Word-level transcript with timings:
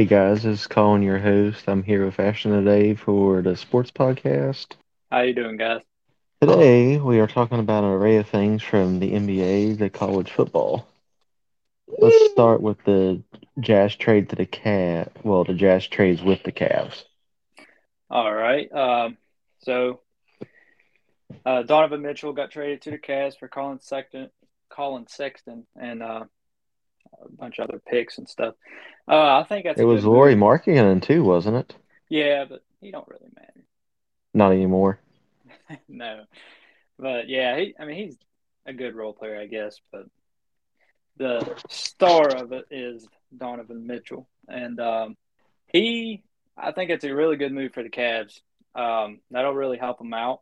Hey 0.00 0.06
guys, 0.06 0.44
this 0.44 0.60
is 0.60 0.66
Colin, 0.66 1.02
your 1.02 1.18
host. 1.18 1.68
I'm 1.68 1.82
here 1.82 2.06
with 2.06 2.18
Ashton 2.18 2.52
today 2.52 2.94
for 2.94 3.42
the 3.42 3.54
sports 3.54 3.90
podcast. 3.90 4.68
How 5.10 5.20
you 5.20 5.34
doing, 5.34 5.58
guys? 5.58 5.82
Today 6.40 6.96
we 6.96 7.20
are 7.20 7.26
talking 7.26 7.58
about 7.58 7.84
an 7.84 7.90
array 7.90 8.16
of 8.16 8.26
things 8.26 8.62
from 8.62 8.98
the 8.98 9.12
NBA 9.12 9.76
to 9.76 9.90
college 9.90 10.30
football. 10.30 10.88
Let's 11.86 12.30
start 12.30 12.62
with 12.62 12.82
the 12.84 13.22
Jazz 13.60 13.94
trade 13.94 14.30
to 14.30 14.36
the 14.36 14.46
Cat. 14.46 15.12
Well, 15.22 15.44
the 15.44 15.52
Jazz 15.52 15.86
trades 15.86 16.22
with 16.22 16.44
the 16.44 16.52
Cavs. 16.52 17.04
All 18.08 18.32
right. 18.32 18.72
Um, 18.72 19.18
so 19.58 20.00
uh, 21.44 21.64
Donovan 21.64 22.00
Mitchell 22.00 22.32
got 22.32 22.50
traded 22.50 22.80
to 22.80 22.90
the 22.92 22.98
Cavs 22.98 23.38
for 23.38 23.48
Collin 23.48 23.80
Sexton, 23.80 24.30
Collin 24.70 25.08
Sexton, 25.08 25.66
and 25.78 26.02
uh, 26.02 26.24
a 27.24 27.30
bunch 27.32 27.58
of 27.58 27.68
other 27.68 27.80
picks 27.86 28.18
and 28.18 28.28
stuff. 28.28 28.54
Uh, 29.08 29.40
I 29.40 29.44
think 29.44 29.64
that's 29.64 29.80
It 29.80 29.84
was 29.84 30.04
move. 30.04 30.14
Markkanen 30.36 31.02
too, 31.02 31.22
wasn't 31.22 31.56
it? 31.56 31.74
Yeah, 32.08 32.44
but 32.48 32.62
he 32.80 32.90
don't 32.90 33.08
really 33.08 33.30
matter. 33.34 33.64
Not 34.34 34.52
anymore. 34.52 35.00
no, 35.88 36.24
but 36.98 37.28
yeah, 37.28 37.56
he. 37.58 37.74
I 37.78 37.84
mean, 37.84 37.96
he's 37.96 38.16
a 38.66 38.72
good 38.72 38.94
role 38.94 39.12
player, 39.12 39.38
I 39.38 39.46
guess. 39.46 39.80
But 39.92 40.06
the 41.16 41.56
star 41.68 42.28
of 42.28 42.52
it 42.52 42.66
is 42.70 43.06
Donovan 43.36 43.86
Mitchell, 43.86 44.28
and 44.48 44.78
um, 44.80 45.16
he. 45.72 46.22
I 46.56 46.72
think 46.72 46.90
it's 46.90 47.04
a 47.04 47.14
really 47.14 47.36
good 47.36 47.52
move 47.52 47.72
for 47.72 47.82
the 47.82 47.88
Cavs. 47.88 48.40
Um, 48.74 49.20
that'll 49.30 49.54
really 49.54 49.78
help 49.78 49.98
them 49.98 50.12
out, 50.12 50.40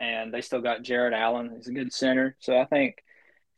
and 0.00 0.32
they 0.32 0.40
still 0.40 0.62
got 0.62 0.82
Jarrett 0.82 1.12
Allen. 1.12 1.52
He's 1.54 1.68
a 1.68 1.72
good 1.72 1.92
center, 1.92 2.36
so 2.40 2.58
I 2.58 2.64
think 2.64 2.96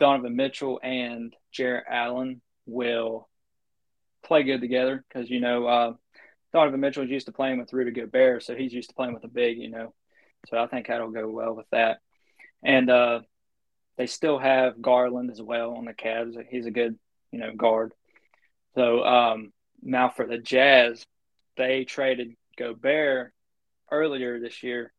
Donovan 0.00 0.34
Mitchell 0.34 0.80
and 0.82 1.34
Jarrett 1.52 1.84
Allen 1.88 2.41
will 2.70 3.28
play 4.22 4.42
good 4.42 4.60
together 4.60 5.04
because 5.08 5.28
you 5.28 5.40
know 5.40 5.66
uh, 5.66 5.92
Donovan 6.52 6.80
Mitchell 6.80 7.04
is 7.04 7.10
used 7.10 7.26
to 7.26 7.32
playing 7.32 7.58
with 7.58 7.72
Rudy 7.72 7.92
Gobert, 7.92 8.42
so 8.42 8.54
he's 8.54 8.72
used 8.72 8.90
to 8.90 8.94
playing 8.94 9.14
with 9.14 9.24
a 9.24 9.28
big, 9.28 9.58
you 9.58 9.70
know. 9.70 9.94
So 10.48 10.58
I 10.58 10.66
think 10.66 10.86
that'll 10.86 11.10
go 11.10 11.28
well 11.28 11.54
with 11.54 11.68
that. 11.70 11.98
And 12.62 12.91
uh, 12.91 13.20
they 13.96 14.06
still 14.06 14.38
have 14.38 14.80
Garland 14.80 15.30
as 15.30 15.41
well 15.41 15.74
on 15.74 15.84
the 15.84 15.94
Cavs. 15.94 16.36
He's 16.48 16.66
a 16.66 16.70
good, 16.70 16.98
you 17.30 17.38
know, 17.38 17.54
guard. 17.54 17.92
So 18.74 19.04
um, 19.04 19.52
now 19.82 20.08
for 20.08 20.26
the 20.26 20.38
Jazz, 20.38 21.04
they 21.56 21.84
traded 21.84 22.34
Gobert 22.56 23.32
earlier 23.91 24.41
this 24.41 24.62
year. 24.62 24.92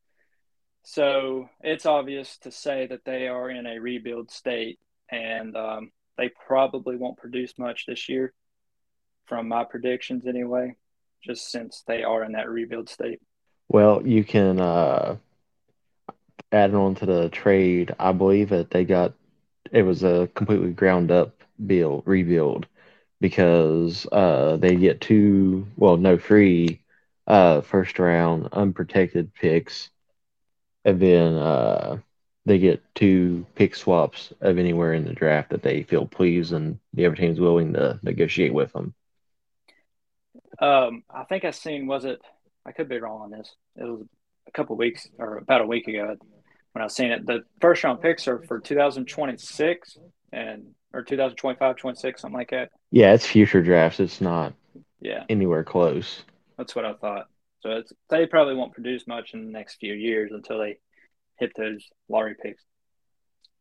So 0.84 1.50
it's 1.62 1.86
obvious 1.86 2.38
to 2.40 2.52
say 2.52 2.88
that 2.88 3.06
they 3.06 3.28
are 3.28 3.50
in 3.50 3.68
a 3.68 3.80
rebuild 3.80 4.32
state, 4.32 4.80
and 5.10 5.56
um, 5.56 5.92
they 6.18 6.30
probably 6.48 6.98
won't 6.98 7.18
produce 7.18 7.54
much 7.58 7.86
this 7.86 8.10
year, 8.10 8.34
from 9.26 9.48
my 9.48 9.64
predictions 9.64 10.26
anyway, 10.28 10.76
just 11.24 11.52
since 11.52 11.84
they 11.88 12.04
are 12.04 12.24
in 12.24 12.34
that 12.34 12.50
rebuild 12.50 12.90
state. 12.90 13.20
Well, 13.70 14.06
you 14.06 14.24
can 14.24 14.60
uh, 14.60 15.18
add 16.52 16.74
on 16.74 16.96
to 16.96 17.06
the 17.06 17.30
trade. 17.30 17.96
I 18.00 18.12
believe 18.12 18.50
that 18.50 18.72
they 18.72 18.84
got 18.84 19.14
it 19.72 19.84
was 19.84 20.04
a 20.04 20.30
completely 20.36 20.72
ground 20.72 21.12
up 21.12 21.42
build 21.66 22.04
rebuild 22.06 22.68
because 23.20 24.06
uh, 24.12 24.58
they 24.58 24.76
get 24.76 25.02
two 25.02 25.68
well 25.78 25.98
no 25.98 26.18
free 26.18 26.82
uh, 27.28 27.62
first 27.62 28.00
round 28.00 28.50
unprotected 28.52 29.34
picks 29.34 29.90
and 30.84 31.00
then 31.00 31.36
uh, 31.36 31.98
they 32.46 32.58
get 32.60 32.84
two 32.96 33.46
pick 33.56 33.76
swaps 33.76 34.34
of 34.42 34.58
anywhere 34.58 34.94
in 34.94 35.06
the 35.06 35.14
draft 35.14 35.50
that 35.52 35.64
they 35.64 35.84
feel 35.84 36.06
pleased 36.08 36.54
and 36.54 36.80
the 36.94 37.06
other 37.06 37.16
team's 37.16 37.40
willing 37.40 37.74
to 37.74 38.00
negotiate 38.04 38.54
with 38.54 38.74
them. 38.74 38.94
Um, 40.60 41.04
I 41.10 41.24
think 41.26 41.44
I 41.46 41.52
seen 41.52 41.88
was 41.88 42.06
it? 42.06 42.22
I 42.66 42.72
could 42.72 42.88
be 42.90 43.00
wrong 43.00 43.22
on 43.22 43.32
this. 43.32 43.56
It 43.76 43.84
was 43.84 44.06
a 44.48 44.52
couple 44.52 44.76
weeks 44.76 45.08
or 45.18 45.38
about 45.38 45.62
a 45.62 45.68
week 45.68 45.88
ago 45.88 46.16
when 46.74 46.84
I 46.84 46.88
seen 46.88 47.12
it. 47.12 47.26
The 47.26 47.44
first 47.60 47.84
round 47.84 48.02
picks 48.02 48.28
are 48.28 48.42
for 48.48 48.60
2026 48.60 49.98
and 50.32 50.74
or 50.94 51.04
2025, 51.04 51.78
26, 51.78 52.22
something 52.22 52.38
like 52.38 52.52
that. 52.52 52.72
Yeah, 52.92 53.14
it's 53.14 53.26
future 53.26 53.62
drafts. 53.64 54.00
It's 54.00 54.22
not 54.22 54.54
Yeah, 55.02 55.26
anywhere 55.30 55.64
close. 55.64 56.24
that's 56.58 56.76
what 56.76 56.86
I 56.86 56.94
thought. 56.94 57.28
So 57.62 57.70
it's, 57.72 57.94
they 58.10 58.26
probably 58.26 58.56
won't 58.56 58.74
produce 58.74 59.06
much 59.08 59.34
in 59.34 59.46
the 59.46 59.52
next 59.52 59.76
few 59.76 59.94
years 59.94 60.32
until 60.34 60.60
they 60.60 60.78
hit 61.42 61.52
those 61.58 61.86
lottery 62.08 62.36
picks 62.42 62.64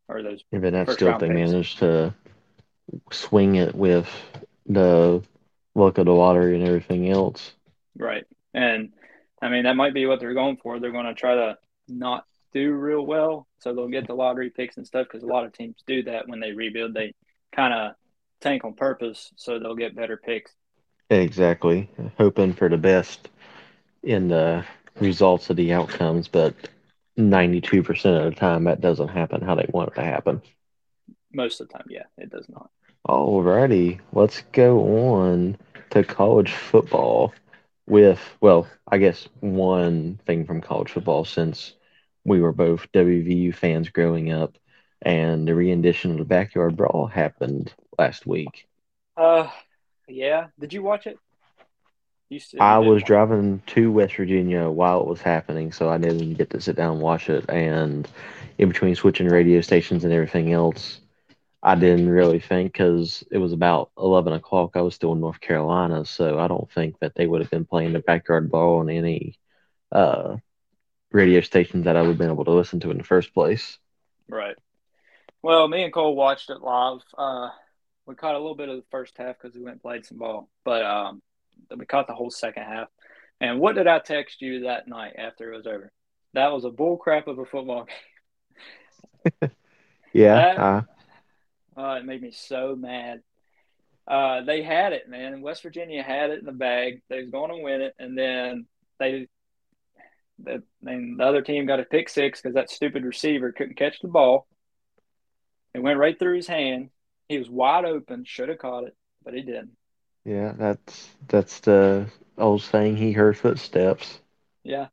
or 0.07 0.23
those 0.23 0.45
Even 0.53 0.75
that 0.75 0.87
first 0.87 0.99
still, 0.99 1.09
if 1.15 1.19
they 1.19 1.29
picks. 1.29 1.51
manage 1.51 1.77
to 1.77 2.15
swing 3.11 3.57
it 3.57 3.75
with 3.75 4.09
the 4.67 5.23
luck 5.75 5.99
of 5.99 6.05
the 6.05 6.13
lottery 6.13 6.55
and 6.57 6.67
everything 6.67 7.11
else. 7.11 7.53
Right. 7.97 8.25
And 8.55 8.93
I 9.43 9.49
mean, 9.49 9.65
that 9.65 9.77
might 9.77 9.95
be 9.95 10.07
what 10.07 10.21
they're 10.21 10.35
going 10.35 10.59
for. 10.63 10.79
They're 10.79 10.93
going 10.93 11.07
to 11.07 11.15
try 11.15 11.35
to 11.35 11.59
not 11.89 12.25
do 12.53 12.73
real 12.73 13.05
well. 13.05 13.47
So 13.61 13.75
they'll 13.75 13.89
get 13.89 14.07
the 14.07 14.15
lottery 14.15 14.51
picks 14.51 14.77
and 14.77 14.87
stuff 14.87 15.07
because 15.11 15.23
a 15.23 15.27
lot 15.27 15.47
of 15.47 15.53
teams 15.53 15.77
do 15.87 16.03
that 16.05 16.29
when 16.29 16.41
they 16.41 16.53
rebuild. 16.53 16.95
They 16.95 17.15
kind 17.55 17.73
of 17.73 17.93
tank 18.41 18.65
on 18.65 18.75
purpose 18.75 19.33
so 19.37 19.59
they'll 19.59 19.75
get 19.75 19.97
better 19.97 20.17
picks. 20.17 20.53
Exactly. 21.09 21.91
Hoping 22.19 22.53
for 22.53 22.69
the 22.69 22.77
best 22.77 23.29
in 24.03 24.29
the 24.29 24.65
results 25.01 25.51
of 25.51 25.57
the 25.57 25.73
outcomes, 25.73 26.29
but 26.29 26.55
92% 27.19 28.27
of 28.27 28.33
the 28.33 28.39
time 28.39 28.65
that 28.65 28.81
doesn't 28.81 29.09
happen 29.09 29.43
how 29.43 29.55
they 29.55 29.69
want 29.73 29.91
it 29.91 29.95
to 29.97 30.05
happen. 30.05 30.43
Most 31.33 31.61
of 31.61 31.69
the 31.69 31.75
time, 31.75 31.87
yeah, 31.89 32.05
it 32.19 32.31
does 32.31 32.49
not. 32.49 32.71
Alrighty, 33.09 34.01
let's 34.13 34.43
go 34.53 35.15
on 35.15 35.57
to 35.91 36.05
college 36.05 36.53
football 36.53 37.33
with, 37.87 38.21
well, 38.41 38.69
I 38.89 38.99
guess 38.99 39.29
one 39.41 40.21
thing 40.27 40.45
from 40.45 40.61
college 40.61 40.91
football 40.91 41.25
since 41.25 41.75
we 42.25 42.41
were 42.41 42.53
both 42.53 42.91
WVU 42.93 43.55
fans 43.55 43.89
growing 43.89 44.33
up, 44.33 44.57
and 45.03 45.49
the 45.49 45.55
rendition 45.55 46.13
of 46.13 46.19
the 46.19 46.25
Backyard 46.25 46.77
Brawl 46.77 47.07
happened 47.07 47.73
last 47.99 48.27
week. 48.27 48.69
Uh, 49.17 49.49
yeah. 50.09 50.49
Did 50.59 50.73
you 50.73 50.83
watch 50.83 51.07
it? 51.07 51.19
I 52.61 52.79
was 52.79 53.03
driving 53.03 53.63
to 53.69 53.91
West 53.91 54.17
Virginia 54.17 54.71
while 54.71 55.01
it 55.01 55.07
was 55.07 55.21
happening, 55.21 55.73
so 55.73 55.89
I 55.89 55.99
didn't 55.99 56.35
get 56.35 56.51
to 56.51 56.61
sit 56.61 56.77
down 56.77 56.95
and 56.95 57.01
watch 57.01 57.29
it. 57.29 57.49
And 57.49 58.09
in 58.59 58.69
between 58.69 58.95
switching 58.95 59.29
radio 59.29 59.61
stations 59.61 60.05
and 60.05 60.13
everything 60.13 60.53
else, 60.53 61.01
I 61.63 61.75
didn't 61.75 62.09
really 62.09 62.41
think 62.41 62.73
because 62.73 63.25
it 63.31 63.39
was 63.39 63.53
about 63.53 63.91
11 63.99 64.33
o'clock. 64.33 64.73
I 64.75 64.83
was 64.83 64.95
still 64.95 65.13
in 65.13 65.21
North 65.21 65.41
Carolina, 65.41 66.05
so 66.05 66.39
I 66.39 66.47
don't 66.47 66.71
think 66.71 66.99
that 67.01 67.15
they 67.15 67.27
would 67.27 67.41
have 67.41 67.51
been 67.51 67.67
playing 67.67 67.93
the 67.93 68.01
backyard 68.01 68.51
brawl 68.51 68.79
on 68.79 68.91
any 68.91 69.37
uh, 69.91 70.37
radio 71.11 71.41
stations 71.41 71.85
that 71.85 71.97
I 71.97 72.03
would 72.03 72.11
have 72.11 72.19
been 72.19 72.31
able 72.31 72.45
to 72.45 72.53
listen 72.53 72.81
to 72.81 72.91
in 72.91 72.99
the 72.99 73.05
first 73.05 73.35
place. 73.35 73.79
Right. 74.29 74.57
Well, 75.43 75.67
me 75.69 75.83
and 75.83 75.93
Cole 75.93 76.15
watched 76.15 76.51
it 76.51 76.61
live. 76.61 77.01
Uh, 77.17 77.51
we 78.07 78.15
caught 78.15 78.35
a 78.35 78.39
little 78.39 78.55
bit 78.55 78.69
of 78.69 78.77
the 78.77 78.85
first 78.91 79.17
half 79.19 79.37
because 79.41 79.57
we 79.57 79.63
went 79.63 79.75
and 79.75 79.83
played 79.83 80.07
some 80.07 80.19
ball, 80.19 80.49
but 80.65 80.85
um, 80.85 81.23
we 81.77 81.87
caught 81.87 82.07
the 82.07 82.15
whole 82.15 82.31
second 82.31 82.65
half. 82.65 82.89
And 83.41 83.59
what 83.59 83.75
did 83.75 83.87
I 83.87 83.99
text 83.99 84.43
you 84.43 84.61
that 84.61 84.87
night 84.89 85.15
after 85.17 85.53
it 85.53 85.57
was 85.57 85.67
over? 85.67 85.93
That 86.35 86.53
was 86.53 86.65
a 86.65 86.71
bull 86.71 86.97
crap 86.97 87.27
of 87.27 87.39
a 87.39 87.45
football 87.45 87.87
game. 89.41 89.51
Yeah, 90.13 90.35
That 90.35 90.59
uh, 90.59 90.83
uh, 91.81 91.95
it 91.97 92.05
made 92.05 92.23
me 92.23 92.33
so 92.33 92.75
mad. 92.77 93.23
Uh, 94.07 94.43
they 94.43 94.63
had 94.63 94.93
it, 94.93 95.09
man. 95.09 95.41
West 95.41 95.63
Virginia 95.63 96.03
had 96.03 96.31
it 96.31 96.41
in 96.41 96.45
the 96.47 96.53
bag. 96.53 97.03
They 97.09 97.21
was 97.21 97.31
going 97.31 97.51
to 97.51 97.63
win 97.63 97.81
it, 97.81 97.95
and 97.99 98.19
then 98.19 98.67
they, 98.99 99.29
the, 100.43 100.65
and 100.85 101.21
the 101.21 101.25
other 101.25 101.43
team 101.43 101.67
got 101.67 101.79
a 101.79 101.85
pick 101.85 102.09
six 102.09 102.41
because 102.41 102.55
that 102.55 102.71
stupid 102.71 103.05
receiver 103.05 103.53
couldn't 103.53 103.77
catch 103.79 104.01
the 104.01 104.09
ball. 104.09 104.49
It 105.75 105.83
went 105.83 106.01
right 106.01 106.19
through 106.19 106.37
his 106.37 106.49
hand. 106.49 106.91
He 107.29 107.39
was 107.39 107.49
wide 107.49 107.85
open, 107.85 108.25
should 108.25 108.49
have 108.49 108.59
caught 108.59 108.85
it, 108.85 108.97
but 109.25 109.35
he 109.35 109.43
didn't. 109.43 109.77
Yeah, 110.25 110.53
that's 110.57 111.09
that's 111.29 111.61
the 111.61 112.07
old 112.37 112.63
saying. 112.63 112.97
He 112.97 113.13
heard 113.13 113.39
footsteps. 113.39 114.21
Yeah. 114.63 114.89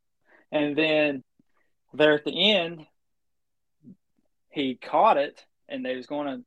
And 0.52 0.78
then 0.78 1.24
there 1.94 2.14
at 2.14 2.24
the 2.24 2.52
end, 2.52 2.86
he 4.50 4.76
caught 4.76 5.18
it, 5.18 5.44
and 5.68 5.86
they 5.86 5.96
was 5.96 6.08
going 6.08 6.28
to 6.28 6.46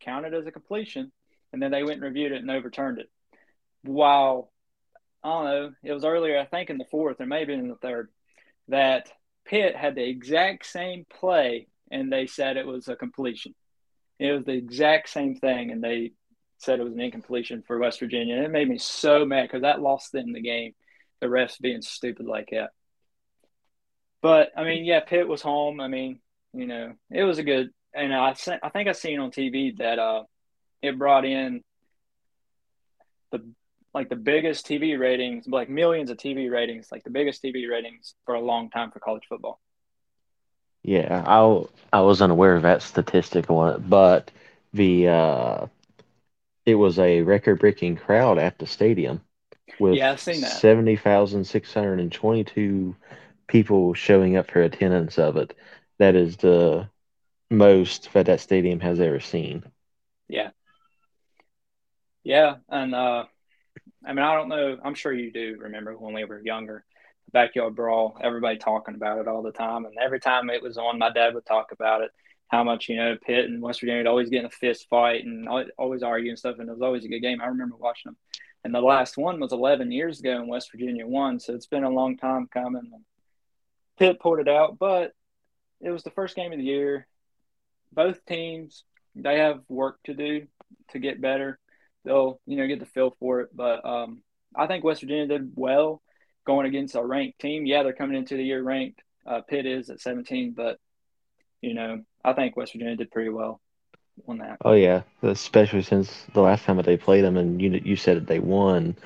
count 0.00 0.26
it 0.26 0.34
as 0.34 0.46
a 0.46 0.52
completion, 0.52 1.10
and 1.52 1.62
then 1.62 1.70
they 1.70 1.82
went 1.82 1.94
and 1.96 2.02
reviewed 2.02 2.32
it 2.32 2.42
and 2.42 2.50
overturned 2.50 2.98
it. 2.98 3.10
While 3.82 4.52
I 5.22 5.28
don't 5.28 5.44
know, 5.44 5.72
it 5.82 5.92
was 5.92 6.04
earlier, 6.04 6.38
I 6.38 6.44
think 6.44 6.70
in 6.70 6.78
the 6.78 6.84
fourth 6.84 7.20
or 7.20 7.26
maybe 7.26 7.52
in 7.52 7.68
the 7.68 7.76
third, 7.76 8.10
that 8.68 9.10
Pitt 9.44 9.74
had 9.74 9.94
the 9.94 10.08
exact 10.08 10.66
same 10.66 11.06
play, 11.18 11.68
and 11.90 12.12
they 12.12 12.26
said 12.26 12.56
it 12.56 12.66
was 12.66 12.88
a 12.88 12.96
completion. 12.96 13.54
It 14.18 14.32
was 14.32 14.44
the 14.44 14.52
exact 14.52 15.08
same 15.08 15.36
thing, 15.36 15.70
and 15.70 15.82
they 15.82 16.12
said 16.58 16.80
it 16.80 16.84
was 16.84 16.92
an 16.92 17.00
incompletion 17.00 17.62
for 17.66 17.78
West 17.78 18.00
Virginia. 18.00 18.36
And 18.36 18.44
it 18.44 18.50
made 18.50 18.68
me 18.68 18.78
so 18.78 19.24
mad 19.24 19.42
because 19.42 19.62
that 19.62 19.80
lost 19.80 20.12
them 20.12 20.32
the 20.32 20.40
game. 20.40 20.74
The 21.20 21.26
refs 21.26 21.60
being 21.60 21.82
stupid 21.82 22.26
like 22.26 22.48
that. 22.52 22.70
But 24.22 24.50
I 24.56 24.64
mean, 24.64 24.84
yeah, 24.84 25.00
Pitt 25.00 25.28
was 25.28 25.42
home. 25.42 25.80
I 25.80 25.88
mean, 25.88 26.20
you 26.52 26.66
know, 26.66 26.94
it 27.10 27.24
was 27.24 27.38
a 27.38 27.42
good. 27.44 27.70
And 27.94 28.14
I 28.14 28.34
I 28.62 28.68
think 28.68 28.88
I 28.88 28.92
seen 28.92 29.18
on 29.18 29.30
TV 29.30 29.76
that 29.78 29.98
uh, 29.98 30.24
it 30.82 30.98
brought 30.98 31.24
in 31.24 31.62
the 33.30 33.52
like 33.94 34.08
the 34.08 34.16
biggest 34.16 34.66
TV 34.66 34.98
ratings, 34.98 35.46
like 35.48 35.68
millions 35.68 36.10
of 36.10 36.18
TV 36.18 36.50
ratings, 36.50 36.88
like 36.92 37.04
the 37.04 37.10
biggest 37.10 37.42
TV 37.42 37.68
ratings 37.68 38.14
for 38.26 38.34
a 38.34 38.40
long 38.40 38.70
time 38.70 38.90
for 38.90 39.00
college 39.00 39.24
football. 39.28 39.60
Yeah, 40.82 41.22
I 41.26 41.64
I 41.92 42.00
was 42.02 42.22
unaware 42.22 42.54
of 42.54 42.62
that 42.62 42.82
statistic 42.82 43.46
but 43.46 44.30
the 44.72 45.08
uh, 45.08 45.66
it 46.68 46.76
was 46.76 46.98
a 46.98 47.22
record-breaking 47.22 47.96
crowd 47.96 48.38
at 48.38 48.58
the 48.58 48.66
stadium 48.66 49.20
with 49.78 49.98
Yeah, 49.98 50.12
I've 50.12 50.20
seen 50.20 50.40
that. 50.42 50.62
70,622 50.62 52.96
people 53.48 53.94
showing 53.94 54.36
up 54.36 54.50
for 54.50 54.62
attendance 54.62 55.18
of 55.18 55.36
it. 55.36 55.54
That 55.98 56.16
is 56.16 56.38
the 56.38 56.88
most 57.50 58.12
that 58.14 58.26
that 58.26 58.40
stadium 58.40 58.80
has 58.80 59.00
ever 59.00 59.20
seen. 59.20 59.64
Yeah. 60.28 60.50
Yeah, 62.24 62.56
and 62.68 62.94
uh 62.94 63.24
I 64.06 64.12
mean 64.12 64.24
I 64.24 64.34
don't 64.34 64.48
know, 64.48 64.78
I'm 64.84 64.94
sure 64.94 65.12
you 65.12 65.32
do 65.32 65.56
remember 65.60 65.96
when 65.96 66.14
we 66.14 66.24
were 66.24 66.40
younger, 66.40 66.84
backyard 67.32 67.74
brawl, 67.76 68.18
everybody 68.22 68.58
talking 68.58 68.94
about 68.94 69.18
it 69.18 69.28
all 69.28 69.42
the 69.42 69.52
time 69.52 69.84
and 69.86 69.94
every 70.00 70.20
time 70.20 70.50
it 70.50 70.62
was 70.62 70.78
on 70.78 70.98
my 70.98 71.10
dad 71.10 71.34
would 71.34 71.46
talk 71.46 71.72
about 71.72 72.02
it, 72.02 72.10
how 72.48 72.64
much, 72.64 72.88
you 72.88 72.96
know, 72.96 73.16
Pitt 73.20 73.44
and 73.44 73.62
West 73.62 73.80
Virginia 73.80 74.00
would 74.00 74.08
always 74.08 74.30
get 74.30 74.40
in 74.40 74.46
a 74.46 74.50
fist 74.50 74.86
fight 74.88 75.24
and 75.24 75.48
always 75.78 76.02
arguing 76.02 76.36
stuff 76.36 76.58
and 76.58 76.68
it 76.68 76.72
was 76.72 76.82
always 76.82 77.04
a 77.04 77.08
good 77.08 77.20
game. 77.20 77.40
I 77.40 77.46
remember 77.46 77.76
watching 77.76 78.10
them. 78.10 78.16
And 78.64 78.74
the 78.74 78.80
last 78.80 79.16
one 79.16 79.38
was 79.38 79.52
11 79.52 79.92
years 79.92 80.20
ago 80.20 80.36
and 80.36 80.48
West 80.48 80.70
Virginia 80.72 81.06
won, 81.06 81.38
so 81.38 81.54
it's 81.54 81.66
been 81.66 81.84
a 81.84 81.90
long 81.90 82.16
time 82.16 82.48
coming. 82.52 82.90
Pitt 83.98 84.20
pulled 84.20 84.40
it 84.40 84.48
out, 84.48 84.78
but 84.78 85.12
it 85.80 85.90
was 85.90 86.02
the 86.02 86.10
first 86.10 86.34
game 86.34 86.52
of 86.52 86.58
the 86.58 86.64
year. 86.64 87.06
Both 87.92 88.24
teams 88.24 88.84
they 89.14 89.38
have 89.38 89.62
work 89.68 89.98
to 90.04 90.14
do 90.14 90.46
to 90.90 90.98
get 90.98 91.20
better. 91.20 91.58
They'll 92.04 92.40
you 92.46 92.56
know 92.56 92.66
get 92.66 92.80
the 92.80 92.86
feel 92.86 93.16
for 93.18 93.40
it, 93.40 93.50
but 93.54 93.84
um, 93.84 94.22
I 94.54 94.66
think 94.66 94.84
West 94.84 95.00
Virginia 95.00 95.26
did 95.26 95.52
well 95.54 96.02
going 96.46 96.66
against 96.66 96.94
a 96.94 97.04
ranked 97.04 97.40
team. 97.40 97.66
Yeah, 97.66 97.82
they're 97.82 97.92
coming 97.92 98.16
into 98.16 98.36
the 98.36 98.44
year 98.44 98.62
ranked. 98.62 99.02
Uh, 99.26 99.42
Pitt 99.42 99.66
is 99.66 99.90
at 99.90 100.00
17, 100.00 100.54
but 100.56 100.78
you 101.60 101.74
know 101.74 102.02
I 102.24 102.32
think 102.32 102.56
West 102.56 102.72
Virginia 102.72 102.96
did 102.96 103.10
pretty 103.10 103.30
well 103.30 103.60
on 104.26 104.38
that. 104.38 104.58
Oh 104.64 104.72
yeah, 104.72 105.02
especially 105.22 105.82
since 105.82 106.26
the 106.34 106.42
last 106.42 106.64
time 106.64 106.76
that 106.76 106.86
they 106.86 106.96
played 106.96 107.24
them, 107.24 107.36
and 107.36 107.60
you 107.60 107.70
you 107.84 107.96
said 107.96 108.16
that 108.16 108.26
they 108.26 108.38
won. 108.40 108.96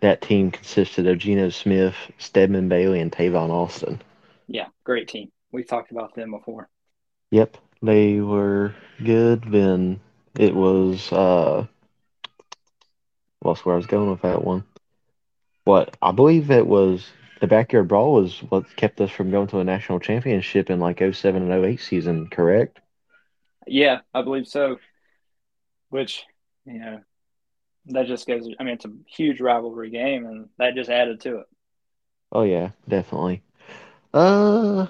That 0.00 0.20
team 0.20 0.50
consisted 0.50 1.06
of 1.06 1.18
Geno 1.18 1.48
Smith, 1.48 1.94
Stedman 2.18 2.68
Bailey, 2.68 3.00
and 3.00 3.10
Tavon 3.10 3.50
Austin. 3.50 4.02
Yeah, 4.46 4.66
great 4.84 5.08
team. 5.08 5.32
We've 5.52 5.66
talked 5.66 5.90
about 5.90 6.14
them 6.14 6.32
before. 6.32 6.68
Yep, 7.30 7.56
they 7.82 8.20
were 8.20 8.74
good. 9.02 9.44
Then 9.50 10.00
it 10.38 10.54
was 10.54 11.10
uh, 11.12 11.66
lost 13.42 13.64
where 13.64 13.74
I 13.74 13.78
was 13.78 13.86
going 13.86 14.10
with 14.10 14.22
that 14.22 14.44
one. 14.44 14.64
What 15.64 15.96
I 16.02 16.12
believe 16.12 16.50
it 16.50 16.66
was 16.66 17.06
the 17.40 17.46
backyard 17.46 17.88
brawl 17.88 18.12
was 18.14 18.40
what 18.40 18.76
kept 18.76 19.00
us 19.00 19.10
from 19.10 19.30
going 19.30 19.46
to 19.48 19.60
a 19.60 19.64
national 19.64 20.00
championship 20.00 20.70
in 20.70 20.80
like 20.80 21.00
07 21.00 21.42
and 21.42 21.52
08 21.52 21.80
season, 21.80 22.28
correct? 22.28 22.80
Yeah, 23.66 24.00
I 24.14 24.22
believe 24.22 24.46
so. 24.46 24.78
Which, 25.90 26.24
you 26.64 26.78
know, 26.78 27.00
that 27.86 28.06
just 28.06 28.26
goes 28.26 28.48
I 28.58 28.64
mean, 28.64 28.74
it's 28.74 28.84
a 28.84 28.92
huge 29.06 29.40
rivalry 29.40 29.90
game 29.90 30.26
and 30.26 30.48
that 30.58 30.74
just 30.74 30.90
added 30.90 31.20
to 31.22 31.40
it. 31.40 31.46
Oh 32.30 32.42
yeah, 32.42 32.70
definitely. 32.88 33.42
Uh 34.14 34.88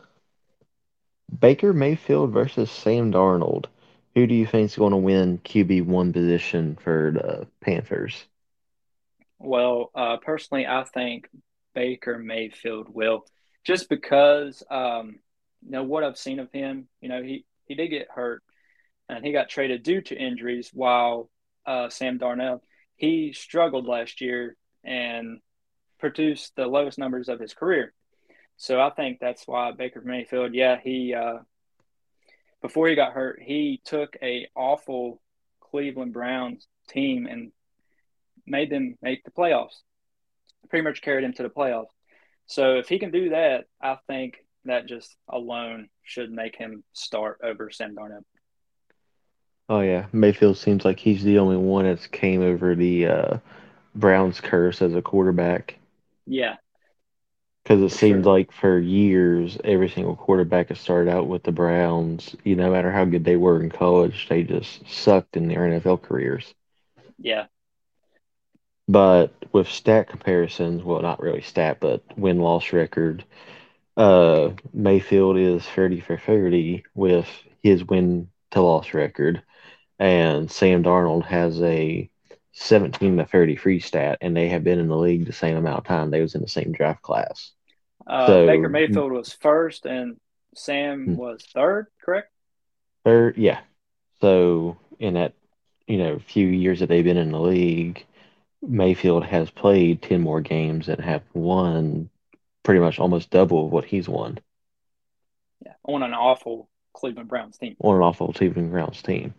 Baker 1.39 1.73
Mayfield 1.73 2.33
versus 2.33 2.69
Sam 2.71 3.13
Darnold. 3.13 3.67
Who 4.17 4.27
do 4.27 4.35
you 4.35 4.45
think 4.45 4.71
is 4.71 4.77
going 4.77 4.91
to 4.91 4.97
win 4.97 5.39
QB 5.39 5.83
one 5.83 6.13
position 6.13 6.75
for 6.75 7.13
the 7.15 7.47
Panthers? 7.61 8.27
Well, 9.39 9.91
uh, 9.95 10.17
personally, 10.19 10.67
I 10.67 10.85
think 10.85 11.29
Baker 11.77 12.19
Mayfield 12.19 12.89
will, 12.89 13.27
just 13.63 13.91
because 13.91 14.65
um, 14.71 15.21
you 15.63 15.71
know 15.73 15.83
what 15.85 16.03
I've 16.03 16.17
seen 16.17 16.41
of 16.41 16.51
him. 16.51 16.89
You 17.03 17.11
know, 17.11 17.23
he 17.23 17.45
he 17.67 17.75
did 17.75 17.89
get 17.89 18.09
hurt, 18.11 18.43
and 19.11 19.23
he 19.23 19.31
got 19.31 19.51
traded 19.51 19.83
due 19.83 20.01
to 20.01 20.17
injuries. 20.17 20.71
While 20.73 21.31
uh, 21.67 21.91
Sam 21.91 22.19
Darnold, 22.19 22.61
he 22.97 23.35
struggled 23.35 23.85
last 23.87 24.23
year 24.23 24.57
and 24.83 25.41
produced 26.01 26.57
the 26.57 26.67
lowest 26.67 26.99
numbers 26.99 27.29
of 27.29 27.39
his 27.39 27.53
career. 27.53 27.93
So 28.57 28.81
I 28.81 28.89
think 28.89 29.19
that's 29.21 29.47
why 29.47 29.73
Baker 29.73 30.01
Mayfield, 30.03 30.55
yeah, 30.55 30.79
he 30.83 31.13
uh, 31.13 31.41
before 32.63 32.89
he 32.89 32.95
got 32.95 33.13
hurt, 33.13 33.39
he 33.43 33.83
took 33.85 34.17
a 34.23 34.49
awful 34.57 35.21
Cleveland 35.61 36.15
Browns 36.15 36.67
team 36.89 37.27
and 37.27 37.53
made 38.47 38.71
them 38.71 38.97
make 39.03 39.25
the 39.25 39.31
playoffs. 39.31 39.83
Pretty 40.69 40.85
much 40.85 41.03
carried 41.03 41.25
him 41.25 41.33
to 41.35 41.43
the 41.43 41.49
playoffs. 41.49 41.87
So 42.47 42.77
if 42.77 42.89
he 42.89 42.99
can 42.99 43.11
do 43.11 43.31
that, 43.31 43.65
I 43.81 43.99
think 44.07 44.37
that 44.65 44.87
just 44.87 45.15
alone 45.29 45.89
should 46.03 46.31
make 46.31 46.57
him 46.57 46.85
start 46.93 47.41
over 47.43 47.71
Sam 47.71 47.95
Darnold. 47.95 48.25
Oh 49.69 49.81
yeah, 49.81 50.07
Mayfield 50.13 50.57
seems 50.57 50.85
like 50.85 51.01
he's 51.01 51.25
the 51.25 51.39
only 51.39 51.57
one 51.57 51.85
that's 51.85 52.07
came 52.07 52.41
over 52.41 52.75
the 52.75 53.07
uh, 53.07 53.39
Browns 53.95 54.41
curse 54.41 54.81
as 54.81 54.95
a 54.95 55.03
quarterback. 55.03 55.79
Yeah, 56.25 56.57
because 57.67 57.83
it 57.83 57.97
seems 57.97 58.25
sure. 58.25 58.33
like 58.33 58.53
for 58.53 58.79
years, 58.79 59.59
every 59.65 59.89
single 59.89 60.15
quarterback 60.15 60.69
has 60.69 60.79
started 60.79 61.11
out 61.11 61.27
with 61.27 61.43
the 61.43 61.51
Browns. 61.51 62.37
You 62.45 62.55
know, 62.55 62.67
no 62.67 62.73
matter 62.73 62.93
how 62.93 63.05
good 63.05 63.25
they 63.25 63.35
were 63.35 63.61
in 63.61 63.71
college, 63.71 64.29
they 64.29 64.45
just 64.45 64.89
sucked 64.89 65.37
in 65.37 65.49
their 65.49 65.63
NFL 65.63 66.03
careers. 66.03 66.55
Yeah. 67.19 67.47
But 68.89 69.33
with 69.53 69.69
stat 69.69 70.09
comparisons, 70.09 70.83
well, 70.83 71.03
not 71.03 71.21
really 71.21 71.43
stat, 71.43 71.79
but 71.81 72.03
win 72.17 72.39
loss 72.39 72.73
record, 72.73 73.25
uh, 73.97 74.51
Mayfield 74.73 75.39
is 75.39 75.65
30 75.65 76.01
for 76.01 76.17
30 76.17 76.85
with 76.95 77.29
his 77.63 77.85
win 77.85 78.29
to 78.53 78.61
loss 78.61 78.95
record. 78.95 79.43
And 79.99 80.51
Sam 80.51 80.85
Darnold 80.85 81.25
has 81.25 81.61
a 81.63 82.09
17 82.53 83.17
to 83.17 83.25
30 83.25 83.57
free 83.57 83.81
stat, 83.81 84.19
and 84.21 84.37
they 84.37 84.49
have 84.49 84.63
been 84.63 84.79
in 84.79 84.89
the 84.89 84.97
league 84.97 85.27
the 85.27 85.33
same 85.33 85.57
amount 85.57 85.79
of 85.79 85.85
time. 85.85 86.11
They 86.11 86.21
was 86.21 86.35
in 86.35 86.43
the 86.43 86.49
same 86.49 86.73
draft 86.73 87.03
class. 87.03 87.53
Uh, 88.07 88.27
so, 88.27 88.47
Baker 88.47 88.69
Mayfield 88.69 89.13
was 89.13 89.33
first, 89.33 89.85
and 89.85 90.17
Sam 90.55 91.05
hmm. 91.05 91.17
was 91.17 91.45
third. 91.53 91.89
Correct. 92.03 92.31
Third, 93.05 93.37
yeah. 93.37 93.61
So 94.21 94.77
in 94.99 95.15
that, 95.15 95.35
you 95.87 95.99
know, 95.99 96.19
few 96.19 96.47
years 96.47 96.81
that 96.81 96.89
they've 96.89 97.05
been 97.05 97.17
in 97.17 97.31
the 97.31 97.41
league, 97.41 98.05
Mayfield 98.69 99.25
has 99.25 99.51
played 99.51 100.03
ten 100.03 100.21
more 100.21 100.41
games 100.41 100.89
and 100.89 101.01
have 101.01 101.23
won 101.33 102.11
pretty 102.63 102.81
much 102.81 102.99
almost 102.99 103.31
double 103.31 103.67
of 103.67 103.73
what 103.73 103.85
he's 103.85 104.09
won. 104.09 104.39
Yeah, 105.65 105.75
on 105.85 106.03
an 106.03 106.15
awful 106.15 106.69
Cleveland 106.93 107.29
Browns 107.29 107.59
team. 107.59 107.77
On 107.81 107.97
an 107.97 108.03
awful 108.03 108.33
Cleveland 108.33 108.71
Browns 108.71 109.03
team. 109.03 109.35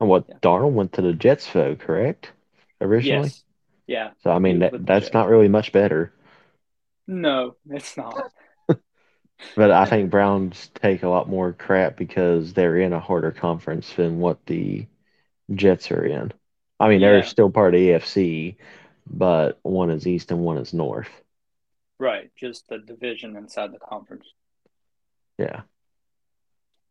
And 0.00 0.08
what 0.08 0.26
yeah. 0.28 0.36
Darnold 0.42 0.72
went 0.72 0.92
to 0.94 1.02
the 1.02 1.12
Jets 1.12 1.50
though, 1.52 1.76
correct? 1.76 2.32
Originally. 2.80 3.28
Yes. 3.28 3.44
Yeah. 3.86 4.10
So 4.22 4.30
I 4.30 4.38
mean 4.38 4.60
that 4.60 4.84
that's 4.84 5.12
not 5.12 5.28
really 5.28 5.48
much 5.48 5.72
better. 5.72 6.12
No, 7.06 7.56
it's 7.70 7.96
not. 7.96 8.32
but 9.56 9.70
I 9.70 9.84
think 9.86 10.10
Browns 10.10 10.70
take 10.74 11.02
a 11.02 11.08
lot 11.08 11.28
more 11.28 11.52
crap 11.52 11.96
because 11.96 12.52
they're 12.52 12.78
in 12.78 12.92
a 12.92 13.00
harder 13.00 13.30
conference 13.30 13.92
than 13.94 14.18
what 14.18 14.44
the 14.46 14.86
Jets 15.54 15.90
are 15.90 16.04
in. 16.04 16.32
I 16.80 16.88
mean, 16.88 17.00
yeah. 17.00 17.10
they're 17.10 17.22
still 17.22 17.50
part 17.50 17.74
of 17.74 17.80
AFC, 17.80 18.56
but 19.06 19.58
one 19.62 19.90
is 19.90 20.06
East 20.06 20.30
and 20.30 20.40
one 20.40 20.58
is 20.58 20.74
North. 20.74 21.10
Right, 21.98 22.30
just 22.36 22.68
the 22.68 22.78
division 22.78 23.36
inside 23.36 23.72
the 23.72 23.78
conference. 23.78 24.26
Yeah. 25.38 25.62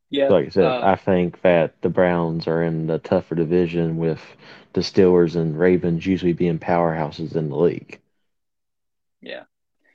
Yeah. 0.09 0.27
like 0.27 0.45
I 0.45 0.49
said, 0.49 0.65
uh, 0.65 0.81
I 0.83 0.95
think 0.95 1.41
that 1.41 1.81
the 1.81 1.89
Browns 1.89 2.47
are 2.47 2.61
in 2.61 2.85
the 2.85 2.99
tougher 2.99 3.33
division 3.33 3.97
with 3.97 4.21
the 4.73 4.81
Steelers 4.81 5.35
and 5.35 5.57
Ravens 5.57 6.05
usually 6.05 6.33
being 6.33 6.59
powerhouses 6.59 7.35
in 7.35 7.49
the 7.49 7.57
league. 7.57 7.99
Yeah. 9.21 9.43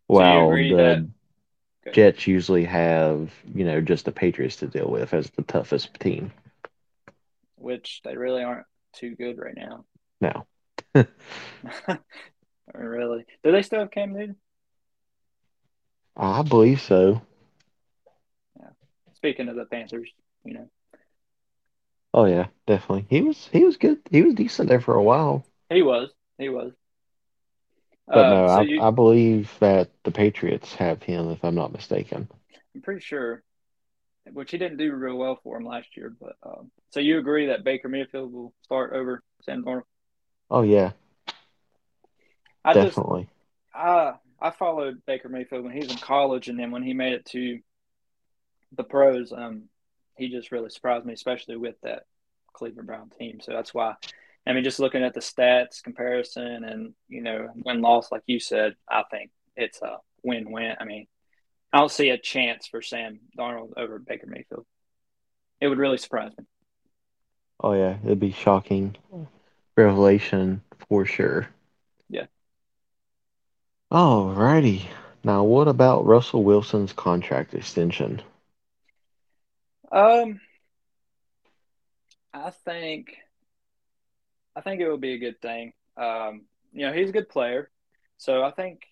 Well, 0.08 0.50
the 0.50 1.08
that... 1.84 1.94
Jets 1.94 2.26
usually 2.26 2.64
have, 2.64 3.30
you 3.54 3.64
know, 3.64 3.80
just 3.80 4.06
the 4.06 4.12
Patriots 4.12 4.56
to 4.56 4.66
deal 4.66 4.90
with 4.90 5.14
as 5.14 5.30
the 5.30 5.42
toughest 5.42 5.94
team. 6.00 6.32
Which 7.56 8.00
they 8.02 8.16
really 8.16 8.42
aren't 8.42 8.66
too 8.94 9.14
good 9.14 9.38
right 9.38 9.56
now. 9.56 9.84
No. 10.20 10.46
really? 12.74 13.24
Do 13.44 13.52
they 13.52 13.62
still 13.62 13.80
have 13.80 13.90
Cam 13.90 14.12
Newton? 14.12 14.36
I 16.16 16.42
believe 16.42 16.80
so. 16.80 17.22
Yeah. 18.58 18.70
Speaking 19.14 19.48
of 19.48 19.56
the 19.56 19.66
Panthers, 19.66 20.10
you 20.44 20.54
know. 20.54 20.70
Oh 22.14 22.24
yeah, 22.24 22.46
definitely. 22.66 23.06
He 23.08 23.20
was 23.20 23.48
he 23.52 23.64
was 23.64 23.76
good. 23.76 23.98
He 24.10 24.22
was 24.22 24.34
decent 24.34 24.68
there 24.68 24.80
for 24.80 24.94
a 24.94 25.02
while. 25.02 25.44
He 25.70 25.82
was. 25.82 26.10
He 26.38 26.48
was. 26.48 26.72
But 28.08 28.26
uh, 28.26 28.30
no, 28.30 28.46
so 28.46 28.52
I, 28.54 28.62
you, 28.62 28.80
I 28.82 28.90
believe 28.90 29.54
that 29.60 29.90
the 30.02 30.10
Patriots 30.10 30.74
have 30.74 31.02
him, 31.02 31.30
if 31.30 31.44
I'm 31.44 31.54
not 31.54 31.72
mistaken. 31.72 32.28
I'm 32.74 32.80
pretty 32.80 33.02
sure, 33.02 33.42
which 34.32 34.50
he 34.50 34.58
didn't 34.58 34.78
do 34.78 34.92
real 34.92 35.16
well 35.16 35.38
for 35.42 35.56
him 35.56 35.66
last 35.66 35.96
year. 35.96 36.14
But 36.20 36.36
um, 36.42 36.70
so 36.90 37.00
you 37.00 37.18
agree 37.18 37.46
that 37.46 37.64
Baker 37.64 37.88
Mayfield 37.88 38.32
will 38.32 38.52
start 38.62 38.92
over 38.92 39.22
Sam 39.42 39.64
Darnold? 39.64 39.82
Oh 40.50 40.62
yeah, 40.62 40.92
I 42.64 42.74
just 42.74 42.96
definitely. 42.96 43.28
I 43.74 44.14
I 44.40 44.50
followed 44.50 45.02
Baker 45.06 45.28
Mayfield 45.28 45.64
when 45.64 45.72
he 45.72 45.80
was 45.80 45.90
in 45.90 45.98
college, 45.98 46.48
and 46.48 46.58
then 46.58 46.70
when 46.70 46.82
he 46.82 46.94
made 46.94 47.12
it 47.12 47.26
to 47.26 47.58
the 48.76 48.84
pros, 48.84 49.32
um, 49.32 49.64
he 50.16 50.28
just 50.28 50.52
really 50.52 50.70
surprised 50.70 51.06
me, 51.06 51.12
especially 51.12 51.56
with 51.56 51.76
that 51.82 52.04
Cleveland 52.52 52.86
Brown 52.86 53.10
team. 53.18 53.40
So 53.40 53.52
that's 53.52 53.74
why. 53.74 53.94
I 54.46 54.54
mean, 54.54 54.64
just 54.64 54.80
looking 54.80 55.04
at 55.04 55.12
the 55.12 55.20
stats 55.20 55.82
comparison 55.82 56.64
and 56.64 56.94
you 57.08 57.20
know 57.22 57.48
win 57.64 57.82
loss, 57.82 58.10
like 58.10 58.22
you 58.26 58.40
said, 58.40 58.74
I 58.88 59.02
think 59.10 59.30
it's 59.56 59.82
a 59.82 59.98
win 60.22 60.50
win. 60.50 60.74
I 60.80 60.84
mean, 60.84 61.06
I 61.72 61.78
don't 61.78 61.90
see 61.90 62.10
a 62.10 62.18
chance 62.18 62.66
for 62.66 62.80
Sam 62.80 63.20
Darnold 63.38 63.74
over 63.76 63.98
Baker 63.98 64.26
Mayfield. 64.26 64.64
It 65.60 65.68
would 65.68 65.78
really 65.78 65.98
surprise 65.98 66.32
me. 66.38 66.44
Oh 67.60 67.72
yeah, 67.72 67.96
it'd 68.04 68.20
be 68.20 68.32
shocking 68.32 68.96
revelation 69.76 70.62
for 70.88 71.04
sure. 71.04 71.48
Yeah. 72.08 72.26
Alrighty. 73.92 74.82
Now, 75.24 75.44
what 75.44 75.68
about 75.68 76.06
Russell 76.06 76.44
Wilson's 76.44 76.92
contract 76.92 77.54
extension? 77.54 78.22
Um, 79.90 80.40
I 82.32 82.50
think, 82.50 83.16
I 84.54 84.60
think 84.60 84.80
it 84.80 84.90
would 84.90 85.00
be 85.00 85.14
a 85.14 85.18
good 85.18 85.40
thing. 85.40 85.72
Um, 85.96 86.42
you 86.72 86.86
know, 86.86 86.92
he's 86.92 87.08
a 87.08 87.12
good 87.12 87.28
player, 87.28 87.70
so 88.18 88.44
I 88.44 88.52
think 88.52 88.82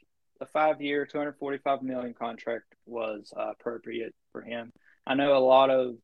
five-year, 0.44 1.06
two 1.06 1.16
hundred 1.16 1.38
forty-five 1.38 1.80
million 1.80 2.12
contract 2.12 2.66
was 2.84 3.32
uh, 3.34 3.52
appropriate 3.52 4.14
for 4.32 4.42
him. 4.42 4.70
I 5.06 5.14
know 5.14 5.34
a 5.34 5.38
lot 5.38 5.70
of 5.70 5.96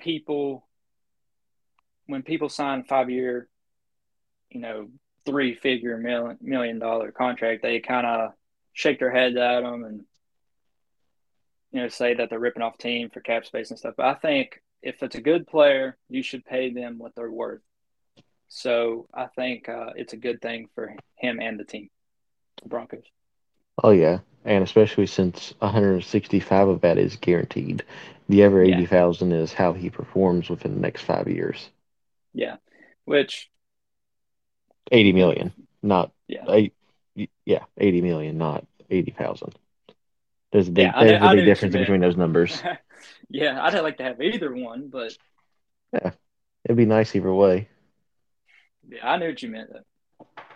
people, 0.00 0.66
when 2.06 2.22
people 2.24 2.48
sign 2.48 2.82
five-year, 2.82 3.48
you 4.50 4.60
know, 4.60 4.88
three-figure 5.26 5.98
million 5.98 6.38
million 6.40 6.80
dollar 6.80 7.12
contract, 7.12 7.62
they 7.62 7.78
kind 7.78 8.06
of 8.06 8.32
shake 8.72 8.98
their 8.98 9.12
heads 9.12 9.36
at 9.36 9.60
them 9.60 9.84
and 9.84 10.00
you 11.72 11.82
know 11.82 11.88
say 11.88 12.14
that 12.14 12.30
they're 12.30 12.38
ripping 12.38 12.62
off 12.62 12.78
team 12.78 13.10
for 13.10 13.20
cap 13.20 13.44
space 13.44 13.70
and 13.70 13.78
stuff. 13.78 13.94
But 13.96 14.06
I 14.06 14.14
think 14.14 14.60
if 14.82 15.02
it's 15.02 15.14
a 15.14 15.20
good 15.20 15.46
player, 15.46 15.96
you 16.08 16.22
should 16.22 16.44
pay 16.44 16.72
them 16.72 16.98
what 16.98 17.14
they're 17.14 17.30
worth. 17.30 17.60
So 18.48 19.06
I 19.14 19.26
think 19.26 19.68
uh, 19.68 19.90
it's 19.94 20.12
a 20.12 20.16
good 20.16 20.40
thing 20.40 20.68
for 20.74 20.96
him 21.16 21.38
and 21.40 21.60
the 21.60 21.64
team, 21.64 21.90
the 22.62 22.68
Broncos. 22.68 23.04
Oh 23.82 23.90
yeah, 23.90 24.20
and 24.44 24.64
especially 24.64 25.06
since 25.06 25.52
165 25.58 26.68
of 26.68 26.80
that 26.80 26.96
is 26.98 27.16
guaranteed. 27.16 27.84
The 28.28 28.44
other 28.44 28.62
Yeah. 28.62 28.76
80,000 28.76 29.32
is 29.32 29.52
how 29.52 29.72
he 29.74 29.90
performs 29.90 30.48
within 30.48 30.74
the 30.76 30.80
next 30.80 31.02
five 31.02 31.28
years. 31.28 31.68
Yeah, 32.32 32.56
which 33.04 33.50
80 34.92 35.12
million, 35.12 35.52
not 35.82 36.12
yeah, 36.28 36.44
eight. 36.48 36.74
Yeah, 37.44 37.64
80 37.76 38.00
million, 38.00 38.38
not 38.38 38.66
80,000. 38.90 39.54
There's 40.52 40.68
a 40.68 40.72
big, 40.72 40.86
Yeah, 40.86 41.00
there's 41.04 41.22
I 41.22 41.32
a 41.32 41.36
big 41.36 41.44
difference 41.46 41.74
between 41.76 42.00
those 42.00 42.16
numbers. 42.16 42.62
yeah, 43.30 43.62
I'd 43.62 43.78
like 43.80 43.98
to 43.98 44.04
have 44.04 44.20
either 44.20 44.52
one, 44.54 44.88
but 44.88 45.12
yeah, 45.92 46.12
It'd 46.64 46.76
be 46.76 46.86
nice 46.86 47.16
either 47.16 47.32
way. 47.32 47.68
yeah, 48.88 49.08
I 49.08 49.16
knew 49.16 49.28
what 49.28 49.42
you 49.42 49.48
meant. 49.48 49.70
Though. 49.72 49.80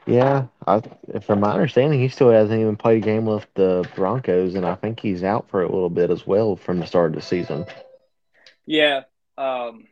Yeah, 0.06 0.46
I, 0.66 0.82
from 1.20 1.40
my 1.40 1.52
understanding, 1.52 1.98
he 1.98 2.08
still 2.08 2.30
hasn't 2.30 2.60
even 2.60 2.76
played 2.76 3.02
a 3.02 3.06
game 3.06 3.24
with 3.24 3.46
the 3.54 3.88
Broncos, 3.94 4.54
and 4.54 4.66
I 4.66 4.74
think 4.74 5.00
he's 5.00 5.24
out 5.24 5.48
for 5.48 5.62
a 5.62 5.68
little 5.68 5.88
bit 5.88 6.10
as 6.10 6.26
well 6.26 6.56
from 6.56 6.78
the 6.78 6.86
start 6.86 7.10
of 7.10 7.16
the 7.16 7.22
season. 7.22 7.64
Yeah, 8.66 9.02
um, 9.38 9.86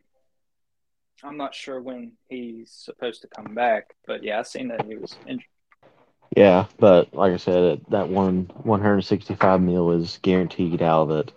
I'm 1.23 1.37
not 1.37 1.55
sure 1.55 1.81
when 1.81 2.13
he's 2.29 2.71
supposed 2.71 3.23
to 3.23 3.29
come 3.29 3.55
back, 3.55 3.95
but 4.07 4.23
yeah, 4.23 4.39
I 4.39 4.43
seen 4.43 4.69
that 4.69 4.85
he 4.85 4.97
was 4.97 5.17
injured. 5.27 5.47
Yeah, 6.37 6.67
but 6.79 7.15
like 7.15 7.33
I 7.33 7.37
said, 7.37 7.83
that 7.91 8.09
one 8.09 8.51
165 8.63 9.61
mil 9.61 9.91
is 9.93 10.19
guaranteed 10.23 10.83
out 10.83 11.03
of 11.03 11.11
it. 11.11 11.33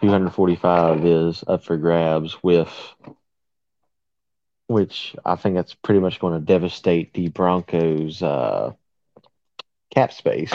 245 0.00 1.06
is 1.06 1.44
up 1.46 1.64
for 1.64 1.76
grabs 1.78 2.42
with 2.42 2.68
which 4.68 5.14
I 5.24 5.36
think 5.36 5.54
that's 5.54 5.74
pretty 5.74 6.00
much 6.00 6.18
going 6.18 6.34
to 6.34 6.44
devastate 6.44 7.12
the 7.14 7.28
Broncos 7.28 8.22
uh, 8.22 8.72
cap 9.94 10.12
space. 10.12 10.52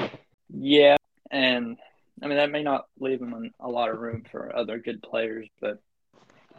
Yeah, 0.50 0.98
and 1.30 1.78
I 2.22 2.28
mean 2.28 2.38
that 2.38 2.52
may 2.52 2.64
not 2.64 2.86
leave 3.00 3.20
them 3.20 3.52
a 3.60 3.70
lot 3.70 3.90
of 3.90 4.00
room 4.00 4.24
for 4.30 4.56
other 4.56 4.80
good 4.80 5.02
players, 5.02 5.48
but 5.60 5.80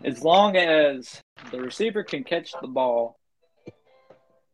as 0.05 0.23
long 0.23 0.57
as 0.57 1.21
the 1.51 1.61
receiver 1.61 2.03
can 2.03 2.25
catch 2.25 2.53
the 2.61 2.69
ball, 2.69 3.19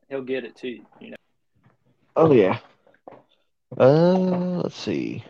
he'll 0.08 0.22
get 0.22 0.44
it 0.44 0.56
to 0.56 0.68
you. 0.68 0.86
You 1.00 1.10
know. 1.10 1.16
Oh 2.16 2.32
yeah. 2.32 2.58
Uh, 3.76 4.60
let's 4.62 4.76
see. 4.76 5.24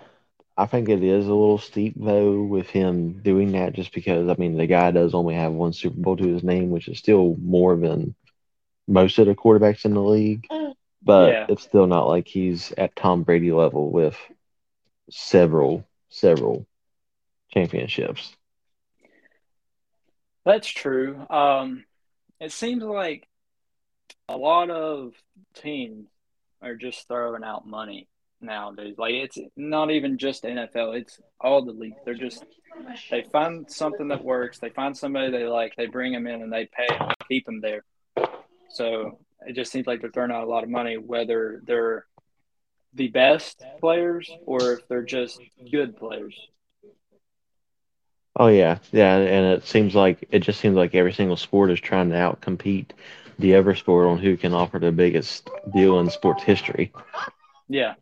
I 0.59 0.67
think 0.67 0.89
it 0.89 1.05
is 1.05 1.27
a 1.27 1.35
little 1.35 1.59
steep 1.59 1.95
though 1.97 2.43
with 2.43 2.69
him 2.69 3.21
doing 3.23 3.53
that, 3.53 3.75
just 3.75 3.93
because 3.95 4.29
I 4.29 4.35
mean 4.35 4.57
the 4.57 4.67
guy 4.67 4.91
does 4.91 5.15
only 5.15 5.37
have 5.37 5.53
one 5.53 5.73
Super 5.73 6.01
Bowl 6.01 6.17
to 6.17 6.27
his 6.27 6.43
name, 6.43 6.71
which 6.71 6.89
is 6.89 6.99
still 6.99 7.37
more 7.41 7.77
than 7.77 8.17
most 8.89 9.19
of 9.21 9.27
the 9.27 9.37
quarterbacks 9.37 9.85
in 9.85 9.95
the 9.95 10.03
league. 10.03 10.49
But 11.01 11.33
Yeah. 11.33 11.47
it's 11.49 11.63
still 11.63 11.87
not 11.87 12.09
like 12.09 12.27
he's 12.27 12.73
at 12.73 12.97
Tom 12.97 13.23
Brady 13.23 13.53
level 13.53 13.93
with 13.93 14.19
several 15.11 15.85
several 16.09 16.67
championships. 17.51 18.35
That's 20.45 20.69
true. 20.69 21.25
Um, 21.31 21.85
it 22.41 22.51
seems 22.51 22.83
like 22.83 23.29
a 24.29 24.37
lot 24.37 24.71
of 24.71 25.13
teams 25.55 26.09
are 26.61 26.75
just 26.75 27.07
throwing 27.07 27.45
out 27.45 27.67
money 27.67 28.09
nowadays. 28.41 28.95
Like 28.99 29.15
it's 29.15 29.39
not 29.57 29.91
even 29.91 30.19
just 30.19 30.45
NFL; 30.45 30.99
it's 30.99 31.21
all 31.41 31.65
the 31.65 31.73
leagues. 31.73 31.97
They're 32.05 32.15
just 32.15 32.45
they 33.11 33.23
find 33.33 33.71
something 33.71 34.09
that 34.09 34.25
works. 34.25 34.59
They 34.59 34.71
find 34.71 34.97
somebody 34.97 35.31
they 35.31 35.45
like. 35.45 35.75
They 35.77 35.87
bring 35.87 36.13
them 36.13 36.27
in 36.27 36.43
and 36.43 36.53
they 36.53 36.67
pay 36.67 36.87
them, 36.89 37.11
keep 37.29 37.47
them 37.47 37.61
there. 37.61 37.85
So 38.71 39.19
it 39.47 39.55
just 39.55 39.73
seems 39.73 39.87
like 39.87 40.01
they're 40.01 40.11
throwing 40.11 40.31
out 40.31 40.45
a 40.45 40.51
lot 40.51 40.65
of 40.65 40.71
money, 40.71 40.97
whether 40.97 41.61
they're 41.65 42.07
the 42.95 43.09
best 43.09 43.65
players 43.81 44.31
or 44.47 44.75
if 44.75 44.89
they're 44.89 45.03
just 45.03 45.41
good 45.71 45.97
players. 45.97 46.35
Oh 48.37 48.47
yeah, 48.47 48.79
yeah, 48.93 49.17
and 49.17 49.47
it 49.47 49.67
seems 49.67 49.95
like 49.97 50.29
it 50.31 50.41
just 50.41 50.61
seems 50.61 50.77
like 50.77 50.95
every 50.95 51.13
single 51.13 51.37
sport 51.37 51.71
is 51.71 51.81
trying 51.81 52.11
to 52.11 52.15
outcompete 52.15 52.91
the 53.39 53.55
other 53.57 53.75
sport 53.75 54.07
on 54.07 54.19
who 54.19 54.37
can 54.37 54.53
offer 54.53 54.79
the 54.79 54.93
biggest 54.93 55.49
deal 55.73 55.99
in 56.01 56.11
sports 56.11 56.43
history. 56.43 56.93
Yeah. 57.69 57.95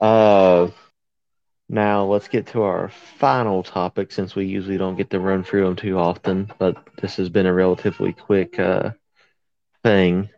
Uh, 0.00 0.68
now 1.68 2.04
let's 2.04 2.28
get 2.28 2.46
to 2.48 2.62
our 2.62 2.88
final 2.88 3.62
topic 3.62 4.12
since 4.12 4.34
we 4.34 4.46
usually 4.46 4.78
don't 4.78 4.96
get 4.96 5.10
to 5.10 5.20
run 5.20 5.44
through 5.44 5.64
them 5.64 5.76
too 5.76 5.98
often, 5.98 6.50
but 6.58 6.76
this 7.00 7.16
has 7.16 7.28
been 7.28 7.46
a 7.46 7.52
relatively 7.52 8.12
quick 8.12 8.58
uh 8.58 8.90
thing. 9.82 10.28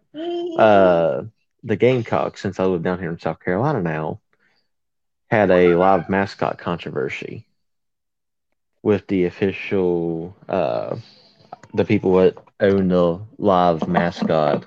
Uh, 0.58 1.22
the 1.62 1.76
Gamecocks, 1.76 2.40
since 2.40 2.58
I 2.58 2.64
live 2.64 2.82
down 2.82 2.98
here 2.98 3.10
in 3.10 3.18
South 3.18 3.40
Carolina 3.40 3.82
now, 3.82 4.20
had 5.30 5.50
a 5.50 5.74
live 5.74 6.08
mascot 6.08 6.58
controversy 6.58 7.46
with 8.82 9.06
the 9.08 9.26
official, 9.26 10.34
uh, 10.48 10.96
the 11.74 11.84
people 11.84 12.14
that 12.16 12.36
own 12.60 12.88
the 12.88 13.20
live 13.38 13.86
mascot 13.88 14.66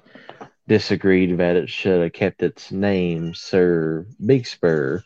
disagreed 0.67 1.37
that 1.37 1.55
it 1.55 1.69
should 1.69 2.01
have 2.01 2.13
kept 2.13 2.41
its 2.41 2.71
name 2.71 3.33
Sir 3.33 4.05
Big 4.23 4.47
Spur 4.47 5.03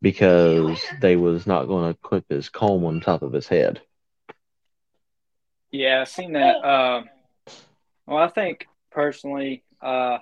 because 0.00 0.82
they 1.00 1.16
was 1.16 1.46
not 1.46 1.66
going 1.66 1.92
to 1.92 2.00
clip 2.00 2.24
his 2.28 2.48
comb 2.48 2.84
on 2.84 3.00
top 3.00 3.22
of 3.22 3.32
his 3.32 3.46
head. 3.46 3.80
Yeah, 5.70 6.00
I've 6.02 6.08
seen 6.08 6.32
that. 6.32 6.56
Uh, 6.56 7.02
well, 8.06 8.18
I 8.18 8.28
think 8.28 8.66
personally, 8.90 9.62
uh, 9.80 10.18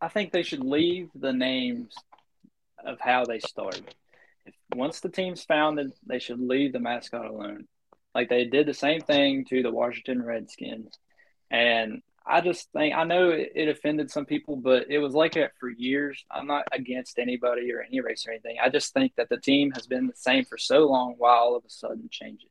I 0.00 0.08
think 0.08 0.30
they 0.30 0.42
should 0.42 0.64
leave 0.64 1.08
the 1.14 1.32
names 1.32 1.94
of 2.84 2.98
how 3.00 3.24
they 3.24 3.40
started. 3.40 3.94
Once 4.74 5.00
the 5.00 5.08
team's 5.08 5.44
founded, 5.44 5.92
they 6.06 6.18
should 6.18 6.40
leave 6.40 6.72
the 6.72 6.80
mascot 6.80 7.26
alone. 7.26 7.66
Like 8.14 8.28
they 8.28 8.44
did 8.44 8.66
the 8.66 8.74
same 8.74 9.00
thing 9.00 9.44
to 9.46 9.62
the 9.62 9.70
Washington 9.70 10.22
Redskins. 10.22 10.92
And 11.50 12.02
I 12.26 12.40
just 12.40 12.70
think, 12.72 12.94
I 12.94 13.04
know 13.04 13.30
it, 13.30 13.52
it 13.54 13.68
offended 13.68 14.10
some 14.10 14.26
people, 14.26 14.56
but 14.56 14.90
it 14.90 14.98
was 14.98 15.14
like 15.14 15.34
that 15.34 15.52
for 15.58 15.68
years. 15.68 16.24
I'm 16.30 16.46
not 16.46 16.64
against 16.72 17.18
anybody 17.18 17.72
or 17.72 17.82
any 17.82 18.00
race 18.00 18.26
or 18.26 18.30
anything. 18.30 18.56
I 18.62 18.68
just 18.68 18.92
think 18.92 19.12
that 19.16 19.28
the 19.28 19.38
team 19.38 19.72
has 19.72 19.86
been 19.86 20.06
the 20.06 20.16
same 20.16 20.44
for 20.44 20.58
so 20.58 20.86
long, 20.88 21.14
why 21.18 21.30
all 21.36 21.56
of 21.56 21.64
a 21.64 21.70
sudden 21.70 22.08
change 22.10 22.42
it? 22.44 22.50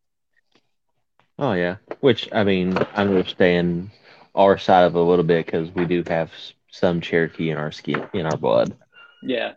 Oh 1.37 1.53
yeah, 1.53 1.77
which 2.01 2.29
I 2.31 2.43
mean, 2.43 2.77
I 2.77 3.01
understand 3.01 3.89
our 4.35 4.57
side 4.57 4.83
of 4.85 4.95
it 4.95 4.99
a 4.99 5.01
little 5.01 5.25
bit 5.25 5.45
because 5.45 5.69
we 5.71 5.85
do 5.85 6.03
have 6.07 6.31
some 6.69 7.01
Cherokee 7.01 7.49
in 7.49 7.57
our 7.57 7.71
skin, 7.71 8.07
in 8.13 8.25
our 8.25 8.37
blood, 8.37 8.77
Yeah, 9.23 9.53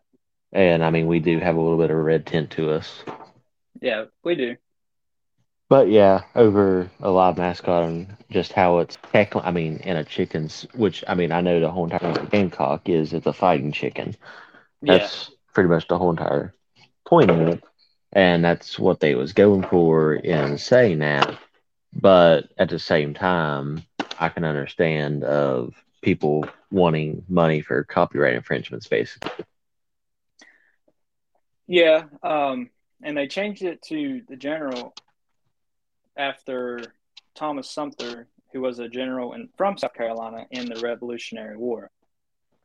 and 0.52 0.85
I 0.85 0.90
mean 0.90 1.06
we 1.06 1.21
do 1.21 1.38
have 1.38 1.56
a 1.56 1.61
little 1.61 1.78
bit 1.78 1.90
of 1.90 1.97
a 1.97 2.02
red 2.02 2.26
tint 2.26 2.50
to 2.52 2.71
us. 2.71 3.04
yeah, 3.80 4.04
we 4.23 4.35
do. 4.35 4.56
But 5.75 5.88
yeah, 5.88 6.23
over 6.37 6.88
a 7.00 7.11
live 7.11 7.37
mascot 7.37 7.83
and 7.83 8.16
just 8.31 8.52
how 8.52 8.78
it's 8.78 8.97
tech. 9.11 9.35
I 9.35 9.50
mean, 9.50 9.78
in 9.78 9.97
a 9.97 10.04
chicken's, 10.04 10.69
which 10.73 11.02
I 11.09 11.16
mean, 11.16 11.33
I 11.33 11.40
know 11.40 11.59
the 11.59 11.69
whole 11.69 11.90
entire 11.90 12.26
gamecock 12.26 12.88
is 12.88 13.12
it's 13.12 13.26
a 13.26 13.33
fighting 13.33 13.73
chicken. 13.73 14.14
Yeah, 14.83 14.99
That's 14.99 15.33
pretty 15.52 15.69
much 15.69 15.88
the 15.88 15.99
whole 15.99 16.11
entire 16.11 16.54
point 17.09 17.28
of 17.28 17.40
it, 17.40 17.64
and 18.12 18.45
that's 18.45 18.78
what 18.78 19.00
they 19.00 19.16
was 19.16 19.33
going 19.33 19.64
for 19.64 20.14
in 20.14 20.59
saying 20.59 21.00
that. 21.00 21.37
But 21.93 22.50
at 22.57 22.69
the 22.69 22.78
same 22.78 23.12
time, 23.12 23.83
I 24.21 24.28
can 24.28 24.45
understand 24.45 25.25
of 25.25 25.75
people 26.02 26.47
wanting 26.71 27.25
money 27.28 27.62
for 27.62 27.83
copyright 27.83 28.35
infringements, 28.35 28.87
basically. 28.87 29.45
yeah. 31.66 32.04
Um, 32.23 32.71
and 33.02 33.16
they 33.16 33.26
changed 33.26 33.64
it 33.64 33.83
to 33.88 34.23
the 34.28 34.37
general 34.37 34.95
after 36.16 36.94
Thomas 37.35 37.71
Sumter, 37.71 38.28
who 38.52 38.61
was 38.61 38.78
a 38.78 38.88
general 38.88 39.33
in, 39.35 39.49
from 39.56 39.76
South 39.78 39.94
Carolina 39.94 40.47
in 40.50 40.66
the 40.68 40.80
Revolutionary 40.80 41.56
War. 41.56 41.90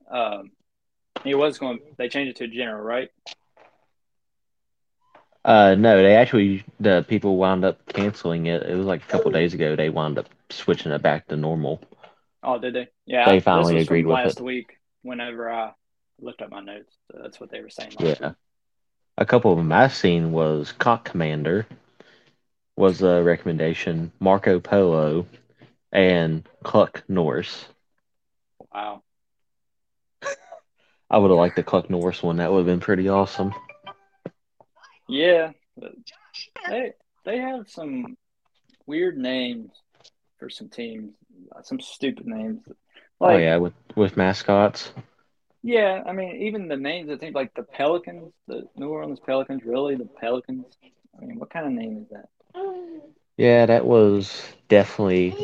Um, 0.09 0.51
he 1.23 1.33
was 1.35 1.57
going. 1.57 1.79
They 1.97 2.09
changed 2.09 2.31
it 2.31 2.35
to 2.37 2.47
general, 2.47 2.81
right? 2.81 3.09
Uh, 5.45 5.75
no, 5.77 6.01
they 6.01 6.15
actually 6.15 6.63
the 6.79 7.05
people 7.07 7.37
wound 7.37 7.63
up 7.63 7.85
canceling 7.87 8.45
it. 8.47 8.63
It 8.63 8.75
was 8.75 8.85
like 8.85 9.03
a 9.03 9.07
couple 9.07 9.31
days 9.31 9.53
ago. 9.53 9.75
They 9.75 9.89
wound 9.89 10.17
up 10.19 10.27
switching 10.49 10.91
it 10.91 11.01
back 11.01 11.27
to 11.27 11.37
normal. 11.37 11.81
Oh, 12.43 12.59
did 12.59 12.75
they? 12.75 12.87
Yeah, 13.05 13.25
They 13.27 13.39
finally 13.39 13.77
agreed 13.77 14.05
with 14.05 14.15
last 14.15 14.39
it. 14.39 14.43
week. 14.43 14.77
Whenever 15.01 15.49
I 15.49 15.71
looked 16.19 16.41
up 16.41 16.49
my 16.51 16.61
notes, 16.61 16.93
so 17.11 17.19
that's 17.21 17.39
what 17.39 17.49
they 17.51 17.61
were 17.61 17.69
saying. 17.69 17.91
Last 17.95 18.19
Yeah, 18.19 18.27
week. 18.27 18.35
a 19.17 19.25
couple 19.25 19.51
of 19.51 19.57
them 19.57 19.71
I've 19.71 19.93
seen 19.93 20.31
was 20.31 20.73
Cock 20.73 21.05
Commander 21.05 21.65
was 22.79 23.01
a 23.01 23.21
recommendation, 23.21 24.09
Marco 24.21 24.61
Polo, 24.61 25.27
and 25.91 26.47
Cluck 26.63 27.03
Norris. 27.09 27.65
Wow. 28.73 29.03
I 31.11 31.17
would 31.17 31.29
have 31.29 31.37
liked 31.37 31.57
the 31.57 31.63
Cluck 31.63 31.89
Norris 31.89 32.23
one. 32.23 32.37
That 32.37 32.49
would 32.49 32.59
have 32.59 32.65
been 32.65 32.79
pretty 32.79 33.09
awesome. 33.09 33.53
Yeah, 35.09 35.51
they 36.69 36.93
they 37.25 37.39
have 37.39 37.69
some 37.69 38.15
weird 38.85 39.17
names 39.17 39.71
for 40.37 40.49
some 40.49 40.69
teams, 40.69 41.11
some 41.63 41.81
stupid 41.81 42.27
names. 42.27 42.61
Oh, 43.19 43.25
like, 43.25 43.35
oh 43.35 43.37
yeah, 43.39 43.57
with 43.57 43.73
with 43.97 44.15
mascots. 44.15 44.93
yeah, 45.63 46.01
I 46.05 46.13
mean, 46.13 46.43
even 46.43 46.69
the 46.69 46.77
names 46.77 47.09
of 47.09 47.19
teams 47.19 47.35
like 47.35 47.53
the 47.55 47.63
Pelicans, 47.63 48.31
the 48.47 48.69
New 48.77 48.87
Orleans 48.87 49.19
Pelicans, 49.19 49.63
really 49.65 49.95
the 49.95 50.05
Pelicans. 50.05 50.65
I 51.21 51.25
mean, 51.25 51.39
what 51.39 51.49
kind 51.49 51.65
of 51.65 51.73
name 51.73 51.97
is 52.03 52.09
that? 52.11 52.29
Yeah, 53.37 53.65
that 53.65 53.85
was 53.85 54.43
definitely 54.67 55.35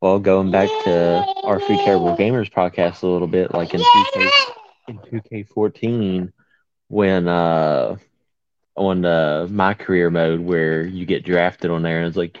well 0.00 0.18
going 0.18 0.50
back 0.50 0.68
to 0.84 1.24
our 1.44 1.60
Free 1.60 1.78
Terrible 1.78 2.14
Gamers 2.16 2.50
podcast 2.50 3.02
a 3.02 3.06
little 3.06 3.28
bit, 3.28 3.52
like 3.54 3.74
in 3.74 3.80
2K 3.80 4.30
in 4.88 4.98
2K14 5.10 6.32
when 6.88 7.28
uh 7.28 7.96
on 8.76 9.02
the 9.02 9.48
my 9.50 9.74
career 9.74 10.10
mode 10.10 10.40
where 10.40 10.84
you 10.84 11.04
get 11.06 11.24
drafted 11.24 11.70
on 11.70 11.82
there 11.82 11.98
and 11.98 12.08
it's 12.08 12.16
like 12.16 12.38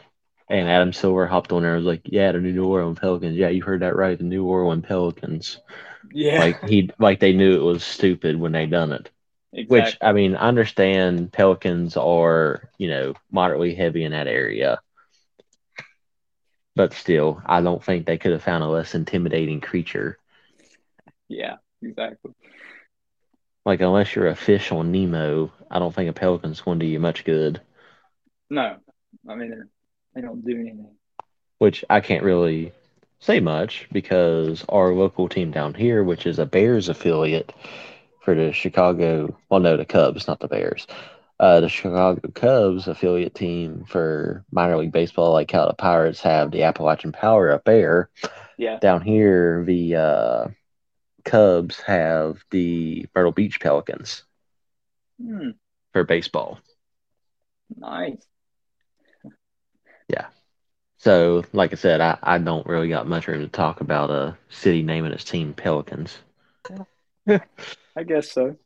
and 0.48 0.68
Adam 0.68 0.92
Silver 0.92 1.26
hopped 1.26 1.52
on 1.52 1.62
there 1.62 1.76
and 1.76 1.84
was 1.84 1.92
like, 1.92 2.02
Yeah, 2.04 2.32
the 2.32 2.40
New 2.40 2.64
Orleans 2.66 2.98
Pelicans. 2.98 3.36
Yeah, 3.36 3.48
you 3.48 3.62
heard 3.62 3.82
that 3.82 3.96
right, 3.96 4.18
the 4.18 4.24
New 4.24 4.44
Orleans 4.44 4.84
Pelicans. 4.86 5.60
Yeah, 6.12 6.40
Like 6.40 6.62
he 6.68 6.90
like 6.98 7.20
they 7.20 7.32
knew 7.32 7.54
it 7.56 7.64
was 7.64 7.84
stupid 7.84 8.38
when 8.38 8.52
they 8.52 8.66
done 8.66 8.92
it. 8.92 9.10
Exactly. 9.52 9.92
Which 9.92 9.98
I 10.00 10.12
mean, 10.12 10.34
I 10.36 10.48
understand 10.48 11.32
Pelicans 11.32 11.96
are, 11.96 12.68
you 12.78 12.88
know, 12.88 13.14
moderately 13.30 13.74
heavy 13.74 14.04
in 14.04 14.12
that 14.12 14.26
area. 14.28 14.80
But 16.74 16.92
still, 16.94 17.40
I 17.46 17.60
don't 17.60 17.82
think 17.84 18.06
they 18.06 18.18
could 18.18 18.32
have 18.32 18.42
found 18.42 18.64
a 18.64 18.68
less 18.68 18.94
intimidating 18.94 19.60
creature. 19.60 20.18
yeah, 21.28 21.56
exactly. 21.82 22.32
Like 23.64 23.80
unless 23.80 24.14
you're 24.14 24.26
a 24.28 24.36
fish 24.36 24.70
on 24.72 24.92
Nemo, 24.92 25.52
I 25.70 25.78
don't 25.78 25.94
think 25.94 26.10
a 26.10 26.12
pelican's 26.12 26.60
going 26.60 26.78
to 26.80 26.86
do 26.86 26.90
you 26.90 27.00
much 27.00 27.24
good. 27.24 27.60
No, 28.50 28.76
I 29.28 29.34
mean 29.34 29.70
they 30.14 30.20
don't 30.22 30.44
do 30.44 30.54
anything. 30.54 30.96
Which 31.58 31.84
I 31.88 32.00
can't 32.00 32.24
really 32.24 32.72
say 33.20 33.40
much 33.40 33.88
because 33.92 34.64
our 34.68 34.92
local 34.94 35.28
team 35.28 35.50
down 35.52 35.74
here, 35.74 36.02
which 36.02 36.26
is 36.26 36.38
a 36.38 36.46
Bears 36.46 36.88
affiliate 36.88 37.52
for 38.30 38.36
the 38.36 38.52
Chicago, 38.52 39.36
well, 39.48 39.58
no, 39.60 39.76
the 39.76 39.84
Cubs, 39.84 40.28
not 40.28 40.38
the 40.38 40.46
Bears. 40.46 40.86
Uh, 41.40 41.60
the 41.60 41.68
Chicago 41.68 42.28
Cubs 42.32 42.86
affiliate 42.86 43.34
team 43.34 43.84
for 43.88 44.44
minor 44.52 44.76
league 44.76 44.92
baseball, 44.92 45.32
like 45.32 45.50
how 45.50 45.66
the 45.66 45.74
Pirates 45.74 46.20
have 46.20 46.52
the 46.52 46.62
Appalachian 46.62 47.10
Power 47.10 47.50
up 47.50 47.64
there. 47.64 48.08
Yeah, 48.58 48.78
Down 48.80 49.02
here, 49.02 49.64
the 49.64 49.96
uh, 49.96 50.48
Cubs 51.24 51.80
have 51.80 52.44
the 52.50 53.06
Myrtle 53.16 53.32
Beach 53.32 53.58
Pelicans 53.60 54.22
Hmm, 55.18 55.50
for 55.92 56.04
baseball. 56.04 56.60
nice. 57.76 58.26
Yeah. 60.08 60.26
So, 60.98 61.44
like 61.52 61.72
I 61.72 61.76
said, 61.76 62.00
I, 62.00 62.18
I 62.22 62.38
don't 62.38 62.66
really 62.66 62.88
got 62.88 63.06
much 63.08 63.26
room 63.26 63.40
to 63.40 63.48
talk 63.48 63.80
about 63.80 64.10
a 64.10 64.36
city 64.50 64.82
naming 64.82 65.12
its 65.12 65.24
team 65.24 65.54
Pelicans. 65.54 66.18
I 68.00 68.04
guess 68.04 68.32
so. 68.32 68.56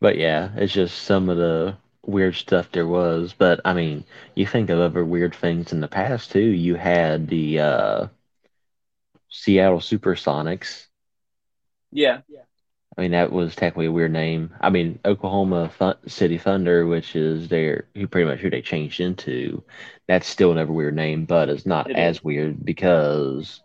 But 0.00 0.16
yeah, 0.16 0.50
it's 0.56 0.72
just 0.72 1.02
some 1.02 1.28
of 1.28 1.36
the 1.36 1.76
weird 2.06 2.36
stuff 2.36 2.70
there 2.72 2.86
was. 2.86 3.34
But 3.36 3.60
I 3.64 3.74
mean, 3.74 4.04
you 4.36 4.46
think 4.46 4.70
of 4.70 4.78
other 4.78 5.04
weird 5.04 5.34
things 5.34 5.72
in 5.72 5.80
the 5.80 5.88
past 5.88 6.30
too. 6.30 6.38
You 6.40 6.76
had 6.76 7.26
the 7.28 7.58
uh, 7.60 8.06
Seattle 9.28 9.80
Supersonics. 9.80 10.86
Yeah, 11.92 12.20
Yeah. 12.28 12.42
I 12.96 13.02
mean, 13.02 13.12
that 13.12 13.32
was 13.32 13.54
technically 13.56 13.86
a 13.86 13.92
weird 13.92 14.12
name. 14.12 14.54
I 14.60 14.70
mean, 14.70 14.98
Oklahoma 15.04 15.70
Th- 15.78 15.96
City 16.06 16.38
Thunder, 16.38 16.86
which 16.86 17.16
is 17.16 17.48
their 17.48 17.88
who 17.94 18.06
pretty 18.06 18.28
much 18.28 18.40
who 18.40 18.50
they 18.50 18.62
changed 18.62 19.00
into, 19.00 19.64
that's 20.08 20.26
still 20.26 20.52
another 20.52 20.72
weird 20.72 20.94
name, 20.96 21.24
but 21.24 21.48
it's 21.48 21.66
not 21.66 21.90
It 21.90 21.96
as 21.96 22.16
is. 22.18 22.24
weird 22.24 22.64
because 22.64 23.60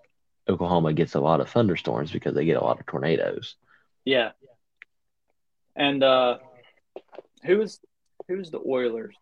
Oklahoma 0.48 0.94
gets 0.94 1.16
a 1.16 1.20
lot 1.20 1.42
of 1.42 1.50
thunderstorms 1.50 2.12
because 2.12 2.36
they 2.36 2.46
get 2.46 2.58
a 2.58 2.64
lot 2.64 2.80
of 2.80 2.86
tornadoes. 2.86 3.56
yeah. 4.06 4.32
And 5.76 6.04
uh, 6.04 6.38
who 7.46 7.62
is 7.62 7.80
who's 8.28 8.52
the 8.52 8.60
Oilers 8.66 9.16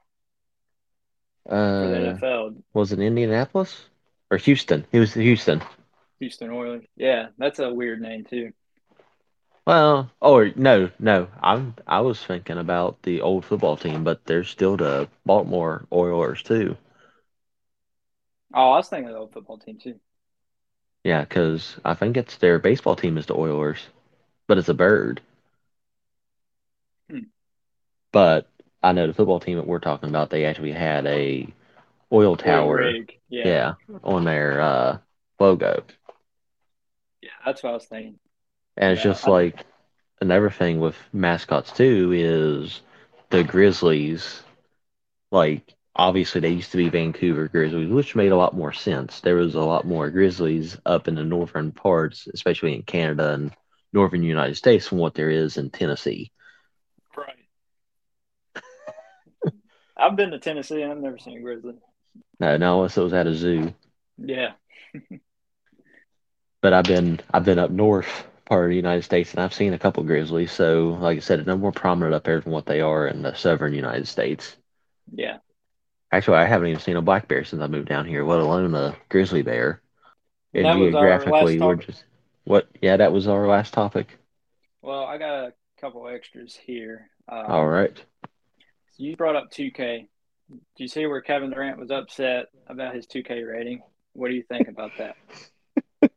for 1.80 1.88
the 1.88 1.98
Uh, 1.98 2.00
NFL? 2.00 2.56
was 2.74 2.92
it 2.92 3.00
Indianapolis 3.00 3.86
or 4.32 4.38
Houston? 4.38 4.86
It 4.92 5.00
was 5.00 5.14
Houston. 5.14 5.62
Houston 6.20 6.50
Oilers. 6.50 6.86
Yeah, 6.96 7.28
that's 7.38 7.60
a 7.60 7.72
weird 7.74 8.02
name 8.02 8.26
too. 8.26 8.54
Well, 9.68 10.10
or 10.22 10.52
no, 10.56 10.90
no. 11.00 11.28
I'm 11.42 11.76
I 11.86 12.00
was 12.00 12.24
thinking 12.26 12.58
about 12.58 13.02
the 13.04 13.20
old 13.20 13.44
football 13.44 13.76
team, 13.76 14.06
but 14.06 14.24
there's 14.24 14.48
still 14.48 14.78
the 14.78 15.10
Baltimore 15.26 15.86
Oilers 15.92 16.42
too. 16.42 16.78
Oh, 18.54 18.72
I 18.72 18.78
was 18.78 18.90
thinking 18.90 19.08
of 19.10 19.14
the 19.14 19.20
old 19.20 19.34
football 19.34 19.58
team 19.60 19.78
too. 19.80 20.00
Yeah, 21.06 21.22
because 21.22 21.80
I 21.86 21.94
think 21.94 22.18
it's 22.18 22.36
their 22.36 22.60
baseball 22.60 22.98
team 22.98 23.18
is 23.18 23.26
the 23.26 23.36
Oilers, 23.38 23.88
but 24.48 24.58
it's 24.58 24.70
a 24.70 24.74
bird. 24.74 25.22
But 28.14 28.48
I 28.82 28.94
know 28.94 29.08
the 29.08 29.14
football 29.14 29.42
team 29.42 29.58
that 29.58 29.68
we're 29.68 29.80
talking 29.80 30.08
about, 30.08 30.30
they 30.30 30.46
actually 30.46 30.72
had 30.72 31.06
a 31.06 31.48
oil 32.14 32.38
tower. 32.38 32.94
Yeah. 33.28 33.74
yeah, 33.90 33.98
on 34.04 34.24
their 34.24 34.62
uh, 34.62 34.98
logo, 35.40 35.84
Yeah, 37.22 37.30
that's 37.46 37.64
what 37.64 37.72
I 37.72 37.74
was 37.74 37.86
thinking. 37.86 38.20
and 38.78 38.94
it's 38.94 39.04
Yeah, 39.04 39.12
just 39.12 39.28
I- 39.28 39.32
like 39.32 39.66
another 40.22 40.50
thing 40.52 40.80
with 40.80 40.96
mascots 41.12 41.72
too 41.72 42.12
is 42.14 42.82
the 43.32 43.44
Grizzlies. 43.44 44.44
Like 45.32 45.74
obviously 45.96 46.42
they 46.42 46.50
used 46.50 46.72
to 46.72 46.78
be 46.78 46.90
Vancouver 46.90 47.48
Grizzlies, 47.48 47.90
which 47.90 48.16
made 48.16 48.32
a 48.32 48.38
lot 48.38 48.56
more 48.56 48.72
sense. 48.74 49.20
There 49.22 49.36
was 49.36 49.56
a 49.56 49.62
lot 49.62 49.86
more 49.86 50.12
Grizzlies 50.12 50.78
up 50.86 51.08
in 51.08 51.16
the 51.16 51.24
northern 51.24 51.72
parts, 51.72 52.28
especially 52.32 52.76
in 52.76 52.84
Canada 52.84 53.34
and 53.34 53.52
northern 53.92 54.22
United 54.24 54.56
States, 54.56 54.88
from 54.88 55.00
what 55.00 55.16
there 55.16 55.32
is 55.32 55.58
in 55.58 55.72
Tennessee. 55.72 56.32
Right. 57.18 57.36
I've 59.96 60.16
been 60.16 60.32
to 60.32 60.40
Tennessee 60.40 60.82
and 60.82 60.92
I've 60.92 61.00
never 61.00 61.18
seen 61.18 61.38
a 61.38 61.42
grizzly. 61.42 61.76
No, 62.40 62.58
no, 62.58 62.78
unless 62.78 62.98
it 62.98 63.02
was 63.02 63.14
at 63.14 63.28
a 63.28 63.34
zoo. 63.34 63.74
Yeah. 64.18 64.52
But 66.62 66.72
I've 66.72 66.86
been 66.86 67.20
I've 67.34 67.44
been 67.44 67.60
up 67.60 67.72
north 67.72 68.26
part 68.46 68.64
of 68.64 68.70
the 68.70 68.78
United 68.78 69.04
States 69.04 69.32
and 69.32 69.42
I've 69.42 69.54
seen 69.54 69.74
a 69.74 69.78
couple 69.80 70.02
grizzlies. 70.04 70.50
So 70.50 70.98
like 71.02 71.18
I 71.18 71.20
said, 71.20 71.44
they're 71.44 71.58
more 71.58 71.74
prominent 71.74 72.14
up 72.16 72.26
here 72.26 72.40
than 72.40 72.54
what 72.54 72.66
they 72.66 72.80
are 72.80 73.06
in 73.06 73.22
the 73.22 73.34
southern 73.34 73.74
United 73.74 74.08
States. 74.08 74.56
Yeah. 75.14 75.40
Actually, 76.14 76.38
I 76.38 76.46
haven't 76.46 76.68
even 76.70 76.80
seen 76.80 76.96
a 76.96 77.02
black 77.02 77.28
bear 77.28 77.44
since 77.44 77.62
I 77.62 77.68
moved 77.68 77.90
down 77.90 78.06
here, 78.06 78.24
let 78.24 78.40
alone 78.40 78.74
a 78.76 78.96
grizzly 79.10 79.42
bear. 79.42 79.82
And 80.54 80.66
That 80.66 80.78
was 80.78 80.96
our 80.96 81.10
last 81.10 81.24
geographically, 81.24 81.60
we're 81.60 81.76
just 81.76 82.04
what? 82.46 82.68
Yeah, 82.82 82.98
that 82.98 83.12
was 83.12 83.28
our 83.28 83.48
last 83.48 83.74
topic. 83.74 84.18
Well, 84.82 85.04
I 85.04 85.18
got 85.18 85.48
a 85.48 85.54
couple 85.82 86.08
extras 86.08 86.56
here. 86.56 87.10
Um, 87.28 87.46
All 87.48 87.68
right. 87.68 88.02
You 88.98 89.16
brought 89.16 89.36
up 89.36 89.52
2K. 89.52 90.08
Do 90.50 90.60
you 90.84 90.88
see 90.88 91.06
where 91.08 91.22
Kevin 91.22 91.50
Durant 91.50 91.80
was 91.80 91.90
upset 91.90 92.48
about 92.68 92.96
his 92.96 93.08
2K 93.08 93.48
rating? 93.48 93.82
What 94.14 94.30
do 94.30 94.36
you 94.36 94.44
think 94.44 94.68
about 94.68 94.92
that? 94.98 95.16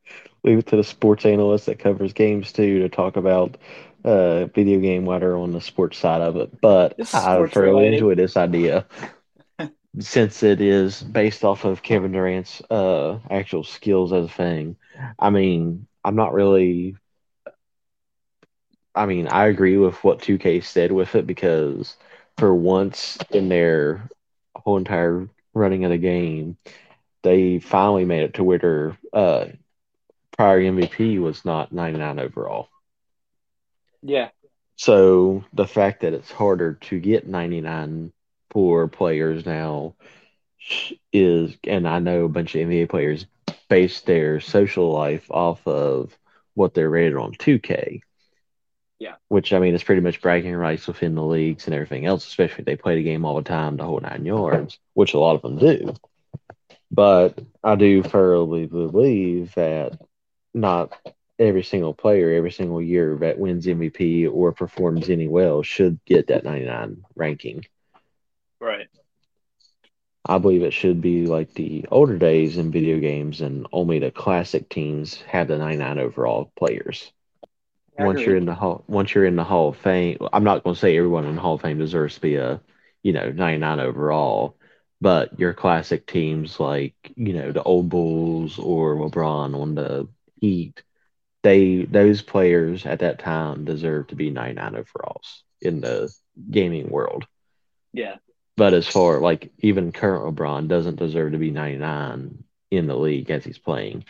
Leave 0.44 0.58
it 0.58 0.66
to 0.66 0.76
the 0.76 0.84
sports 0.84 1.24
analyst 1.24 1.66
that 1.66 1.78
covers 1.78 2.12
games 2.12 2.52
too 2.52 2.80
to 2.80 2.88
talk 2.88 3.16
about 3.16 3.56
uh, 4.04 4.46
video 4.46 4.78
game 4.78 5.04
water 5.04 5.36
on 5.36 5.52
the 5.52 5.60
sports 5.60 5.98
side 5.98 6.20
of 6.20 6.36
it. 6.36 6.60
But 6.60 6.94
I 7.14 7.46
thoroughly 7.46 7.86
enjoy 7.86 8.14
this 8.14 8.36
idea 8.36 8.86
since 9.98 10.42
it 10.42 10.60
is 10.60 11.02
based 11.02 11.44
off 11.44 11.64
of 11.64 11.82
Kevin 11.82 12.12
Durant's 12.12 12.60
uh, 12.70 13.18
actual 13.30 13.64
skills 13.64 14.12
as 14.12 14.26
a 14.26 14.28
thing. 14.28 14.76
I 15.18 15.30
mean, 15.30 15.86
I'm 16.04 16.16
not 16.16 16.34
really. 16.34 16.96
I 18.94 19.06
mean, 19.06 19.28
I 19.28 19.46
agree 19.46 19.76
with 19.76 20.02
what 20.04 20.20
2K 20.20 20.62
said 20.62 20.92
with 20.92 21.14
it 21.14 21.26
because 21.26 21.96
for 22.38 22.54
once 22.54 23.18
in 23.32 23.48
their 23.48 24.08
whole 24.56 24.76
entire 24.76 25.28
running 25.54 25.84
of 25.84 25.90
the 25.90 25.98
game, 25.98 26.56
they 27.22 27.58
finally 27.58 28.04
made 28.04 28.22
it 28.22 28.34
to 28.34 28.44
where 28.44 28.58
their 28.58 28.98
uh, 29.12 29.46
prior 30.36 30.60
MVP 30.60 31.18
was 31.18 31.44
not 31.44 31.72
99 31.72 32.18
overall. 32.18 32.68
Yeah, 34.02 34.30
So 34.76 35.44
the 35.52 35.66
fact 35.66 36.00
that 36.00 36.14
it's 36.14 36.30
harder 36.30 36.74
to 36.74 36.98
get 36.98 37.26
99 37.26 38.12
for 38.50 38.88
players 38.88 39.44
now 39.44 39.94
is, 41.12 41.56
and 41.64 41.88
I 41.88 41.98
know 41.98 42.24
a 42.24 42.28
bunch 42.28 42.54
of 42.54 42.60
NBA 42.62 42.86
players 42.86 43.26
base 43.68 44.00
their 44.02 44.40
social 44.40 44.92
life 44.92 45.30
off 45.30 45.66
of 45.66 46.16
what 46.54 46.74
they're 46.74 46.90
rated 46.90 47.16
on 47.16 47.32
2K. 47.32 48.00
Yeah. 48.98 49.16
Which 49.28 49.52
I 49.52 49.58
mean 49.58 49.74
is 49.74 49.84
pretty 49.84 50.00
much 50.00 50.22
bragging 50.22 50.54
rights 50.54 50.86
within 50.86 51.14
the 51.14 51.22
leagues 51.22 51.66
and 51.66 51.74
everything 51.74 52.06
else, 52.06 52.26
especially 52.26 52.60
if 52.60 52.66
they 52.66 52.76
play 52.76 52.96
the 52.96 53.02
game 53.02 53.24
all 53.24 53.36
the 53.36 53.42
time, 53.42 53.76
the 53.76 53.84
whole 53.84 54.00
nine 54.00 54.24
yards, 54.24 54.78
which 54.94 55.14
a 55.14 55.18
lot 55.18 55.36
of 55.36 55.42
them 55.42 55.58
do. 55.58 55.94
But 56.90 57.38
I 57.62 57.74
do 57.74 58.02
thoroughly 58.02 58.66
believe 58.66 59.54
that 59.54 59.98
not 60.54 60.92
every 61.38 61.62
single 61.62 61.92
player 61.92 62.32
every 62.32 62.50
single 62.50 62.80
year 62.80 63.16
that 63.18 63.38
wins 63.38 63.66
MVP 63.66 64.30
or 64.32 64.52
performs 64.52 65.10
any 65.10 65.28
well 65.28 65.62
should 65.62 66.00
get 66.06 66.28
that 66.28 66.44
99 66.44 67.04
ranking. 67.14 67.66
right. 68.60 68.88
I 70.28 70.38
believe 70.38 70.62
it 70.62 70.72
should 70.72 71.00
be 71.00 71.26
like 71.26 71.54
the 71.54 71.86
older 71.90 72.18
days 72.18 72.56
in 72.56 72.72
video 72.72 72.98
games, 72.98 73.42
and 73.42 73.66
only 73.72 74.00
the 74.00 74.10
classic 74.10 74.68
teams 74.68 75.20
have 75.22 75.46
the 75.46 75.56
99 75.56 75.98
overall 76.00 76.50
players. 76.56 77.12
Once 77.98 78.26
you're 78.26 78.36
in 78.36 78.44
the 78.46 78.54
hall, 78.54 78.84
once 78.88 79.14
you're 79.14 79.24
in 79.24 79.36
the 79.36 79.44
Hall 79.44 79.68
of 79.70 79.76
Fame, 79.76 80.18
I'm 80.32 80.44
not 80.44 80.62
going 80.64 80.74
to 80.74 80.80
say 80.80 80.96
everyone 80.96 81.24
in 81.26 81.34
the 81.36 81.40
Hall 81.40 81.54
of 81.54 81.62
Fame 81.62 81.78
deserves 81.78 82.14
to 82.16 82.20
be 82.20 82.36
a, 82.36 82.60
you 83.02 83.12
know, 83.12 83.30
99 83.30 83.80
overall, 83.80 84.56
but 85.00 85.38
your 85.38 85.54
classic 85.54 86.06
teams 86.06 86.60
like 86.60 86.94
you 87.16 87.32
know 87.34 87.52
the 87.52 87.62
old 87.62 87.88
Bulls 87.88 88.58
or 88.58 88.96
LeBron 88.96 89.54
on 89.60 89.74
the 89.74 90.08
Heat, 90.40 90.82
they 91.42 91.84
those 91.84 92.22
players 92.22 92.86
at 92.86 93.00
that 93.00 93.18
time 93.18 93.64
deserve 93.64 94.08
to 94.08 94.16
be 94.16 94.30
99 94.30 94.76
overalls 94.76 95.44
in 95.60 95.80
the 95.80 96.12
gaming 96.50 96.88
world. 96.90 97.26
Yeah, 97.92 98.16
But 98.56 98.74
as 98.74 98.86
far 98.86 99.20
like 99.20 99.52
even 99.58 99.92
current 99.92 100.36
LeBron 100.36 100.68
doesn't 100.68 100.96
deserve 100.96 101.32
to 101.32 101.38
be 101.38 101.50
99 101.50 102.44
in 102.70 102.86
the 102.86 102.96
league 102.96 103.30
as 103.30 103.44
he's 103.44 103.58
playing, 103.58 104.04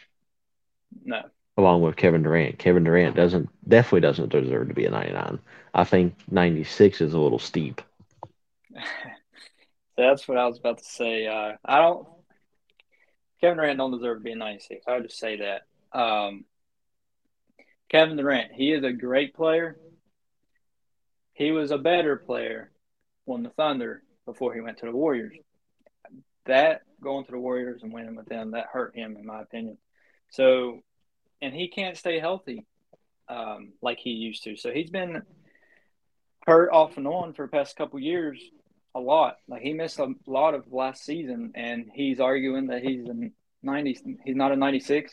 no. 1.04 1.22
Along 1.56 1.82
with 1.82 1.96
Kevin 1.96 2.22
Durant. 2.22 2.58
Kevin 2.58 2.84
Durant 2.84 3.16
doesn't 3.16 3.48
definitely 3.68 4.00
doesn't 4.00 4.30
deserve 4.30 4.68
to 4.68 4.74
be 4.74 4.84
a 4.84 4.90
99. 4.90 5.38
I 5.74 5.84
think 5.84 6.14
96 6.30 7.00
is 7.00 7.14
a 7.14 7.18
little 7.18 7.38
steep. 7.38 7.80
That's 9.96 10.28
what 10.28 10.38
I 10.38 10.46
was 10.46 10.58
about 10.58 10.78
to 10.78 10.84
say. 10.84 11.26
Uh, 11.26 11.52
I 11.64 11.78
don't. 11.78 12.06
Kevin 13.40 13.56
Durant 13.56 13.78
don't 13.78 13.92
deserve 13.92 14.18
to 14.18 14.24
be 14.24 14.32
a 14.32 14.36
96. 14.36 14.84
I 14.86 14.94
would 14.94 15.04
just 15.04 15.18
say 15.18 15.38
that. 15.38 15.62
Um, 15.98 16.44
Kevin 17.88 18.16
Durant, 18.16 18.52
he 18.52 18.72
is 18.72 18.84
a 18.84 18.92
great 18.92 19.34
player. 19.34 19.78
He 21.32 21.52
was 21.52 21.70
a 21.70 21.78
better 21.78 22.16
player 22.16 22.72
on 23.26 23.42
the 23.42 23.50
Thunder 23.50 24.02
before 24.24 24.54
he 24.54 24.60
went 24.60 24.78
to 24.78 24.86
the 24.86 24.92
Warriors. 24.92 25.36
That 26.46 26.82
going 27.02 27.24
to 27.26 27.32
the 27.32 27.38
Warriors 27.38 27.82
and 27.82 27.92
winning 27.92 28.16
with 28.16 28.26
them 28.26 28.52
that 28.52 28.66
hurt 28.72 28.96
him, 28.96 29.16
in 29.18 29.26
my 29.26 29.42
opinion. 29.42 29.78
So, 30.30 30.80
and 31.42 31.54
he 31.54 31.68
can't 31.68 31.96
stay 31.96 32.18
healthy 32.18 32.64
um, 33.28 33.72
like 33.82 33.98
he 33.98 34.10
used 34.10 34.44
to. 34.44 34.56
So 34.56 34.70
he's 34.70 34.90
been 34.90 35.22
hurt 36.46 36.70
off 36.70 36.96
and 36.96 37.06
on 37.06 37.32
for 37.32 37.46
the 37.46 37.50
past 37.50 37.76
couple 37.76 37.98
years 37.98 38.40
a 38.94 39.00
lot. 39.00 39.36
Like 39.48 39.62
he 39.62 39.72
missed 39.72 39.98
a 39.98 40.14
lot 40.26 40.54
of 40.54 40.72
last 40.72 41.04
season, 41.04 41.52
and 41.54 41.90
he's 41.92 42.20
arguing 42.20 42.68
that 42.68 42.82
he's 42.82 43.06
a 43.06 43.14
ninety. 43.62 43.98
He's 44.24 44.36
not 44.36 44.52
a 44.52 44.56
ninety 44.56 44.80
six. 44.80 45.12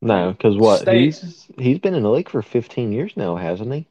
No, 0.00 0.30
because 0.30 0.56
what 0.56 0.80
Stay- 0.82 1.06
he's 1.06 1.48
he's 1.58 1.78
been 1.78 1.94
in 1.94 2.04
the 2.04 2.10
league 2.10 2.28
for 2.28 2.40
15 2.40 2.92
years 2.92 3.16
now, 3.16 3.36
hasn't 3.36 3.72
he? 3.72 3.88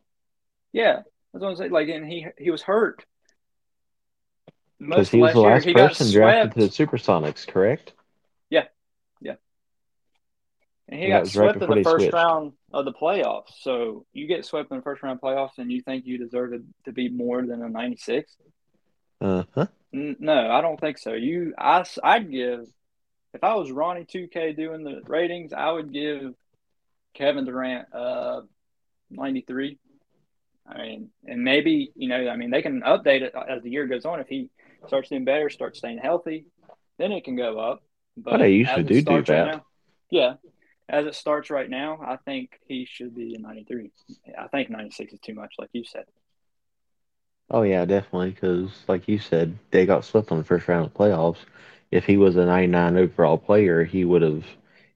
Yeah, 0.71 1.01
that's 1.34 1.41
what 1.43 1.49
I'm 1.49 1.56
saying. 1.58 1.71
Like, 1.71 1.89
and 1.89 2.08
he 2.08 2.27
he 2.38 2.49
was 2.49 2.62
hurt. 2.62 3.06
Because 4.80 5.10
he 5.10 5.19
was 5.19 5.34
the 5.34 5.39
last 5.39 5.67
person 5.67 6.12
drafted 6.12 6.53
to 6.53 6.60
the 6.60 6.67
Supersonics, 6.67 7.47
correct? 7.47 7.93
And 10.89 11.00
he 11.00 11.08
that 11.08 11.13
got 11.13 11.21
was 11.21 11.36
right 11.36 11.43
swept 11.52 11.63
in 11.63 11.69
the 11.78 11.84
first 11.84 12.04
switched. 12.04 12.13
round 12.13 12.54
of 12.73 12.86
the 12.86 12.93
playoffs. 12.93 13.54
So 13.62 14.06
you 14.13 14.28
get 14.28 14.45
swept 14.45 14.71
in 14.71 14.78
the 14.78 14.84
first 14.84 15.04
round 15.04 15.17
of 15.17 15.21
playoffs, 15.21 15.58
and 15.58 15.71
you 15.71 15.82
think 15.82 16.06
you 16.06 16.17
deserve 16.17 16.54
it 16.54 16.62
to 16.86 16.91
be 16.91 17.10
more 17.10 17.45
than 17.45 17.62
a 17.62 17.69
ninety 17.69 17.97
six? 17.97 18.36
Uh 19.19 19.43
huh. 19.54 19.67
No, 19.91 20.50
I 20.52 20.62
don't 20.62 20.80
think 20.80 20.97
so. 20.97 21.13
You, 21.13 21.54
I, 21.58 21.84
I'd 22.04 22.30
give 22.30 22.67
if 23.34 23.43
I 23.43 23.56
was 23.56 23.71
Ronnie 23.71 24.06
two 24.06 24.28
K 24.28 24.54
doing 24.54 24.84
the 24.84 25.02
ratings, 25.08 25.54
I 25.54 25.71
would 25.71 25.91
give 25.91 26.34
Kevin 27.13 27.45
Durant 27.45 27.93
uh 27.93 28.41
ninety 29.10 29.41
three. 29.41 29.78
I 30.69 30.82
mean, 30.82 31.10
and 31.26 31.43
maybe 31.43 31.91
you 31.95 32.10
know, 32.10 32.28
I 32.28 32.36
mean, 32.36 32.52
they 32.52 32.62
can 32.62 32.82
update 32.82 33.21
it 33.21 33.34
as 33.50 33.63
the 33.63 33.69
year 33.69 33.88
goes 33.88 34.06
on. 34.06 34.19
If 34.19 34.28
he 34.28 34.50
starts 34.88 35.10
doing 35.10 35.23
better, 35.26 35.50
starts 35.50 35.80
staying 35.80 35.97
healthy, 36.00 36.45
then 36.97 37.12
it 37.12 37.23
can 37.23 37.36
go 37.36 37.58
up. 37.60 37.82
But 38.17 38.38
they 38.38 38.52
usually 38.52 38.82
as 38.82 38.86
it 38.86 38.88
do 38.88 39.02
do 39.02 39.21
that. 39.23 39.45
now- 39.45 39.65
yeah, 40.10 40.34
as 40.89 41.06
it 41.06 41.15
starts 41.15 41.50
right 41.50 41.69
now, 41.69 42.00
I 42.02 42.17
think 42.17 42.60
he 42.67 42.86
should 42.86 43.15
be 43.15 43.36
a 43.36 43.39
ninety 43.39 43.63
three. 43.63 43.91
I 44.38 44.47
think 44.47 44.69
ninety 44.69 44.91
six 44.91 45.13
is 45.13 45.19
too 45.19 45.34
much, 45.34 45.56
like 45.58 45.69
you 45.73 45.84
said. 45.84 46.06
Oh 47.50 47.62
yeah, 47.62 47.86
definitely. 47.86 48.32
Because 48.32 48.71
like 48.88 49.08
you 49.08 49.19
said, 49.19 49.58
they 49.71 49.86
got 49.86 50.06
swept 50.06 50.32
on 50.32 50.38
the 50.38 50.43
first 50.43 50.67
round 50.67 50.86
of 50.86 50.93
playoffs. 50.93 51.39
If 51.91 52.06
he 52.06 52.17
was 52.17 52.36
a 52.36 52.45
99 52.45 52.97
overall 52.97 53.38
player, 53.38 53.84
he 53.84 54.04
would 54.04 54.21
have, 54.21 54.45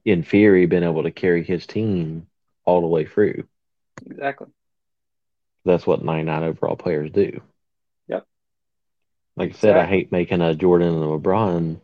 in 0.04 0.24
theory, 0.24 0.66
been 0.66 0.84
able 0.84 1.04
to 1.04 1.12
carry 1.12 1.44
his 1.44 1.66
team 1.66 2.28
all 2.66 2.82
the 2.82 2.88
way 2.88 3.06
through. 3.06 3.48
Exactly. 4.06 4.48
That's 5.64 5.88
what 5.88 6.04
99 6.04 6.44
overall 6.44 6.76
players 6.76 7.12
do. 7.12 7.42
Yep. 8.08 8.26
Like 9.38 9.52
I 9.52 9.54
said, 9.54 9.78
I 9.78 9.86
hate 9.86 10.12
making 10.12 10.42
a 10.42 10.56
Jordan 10.56 10.96
and 10.96 11.04
a 11.04 11.08
LeBron 11.08 11.80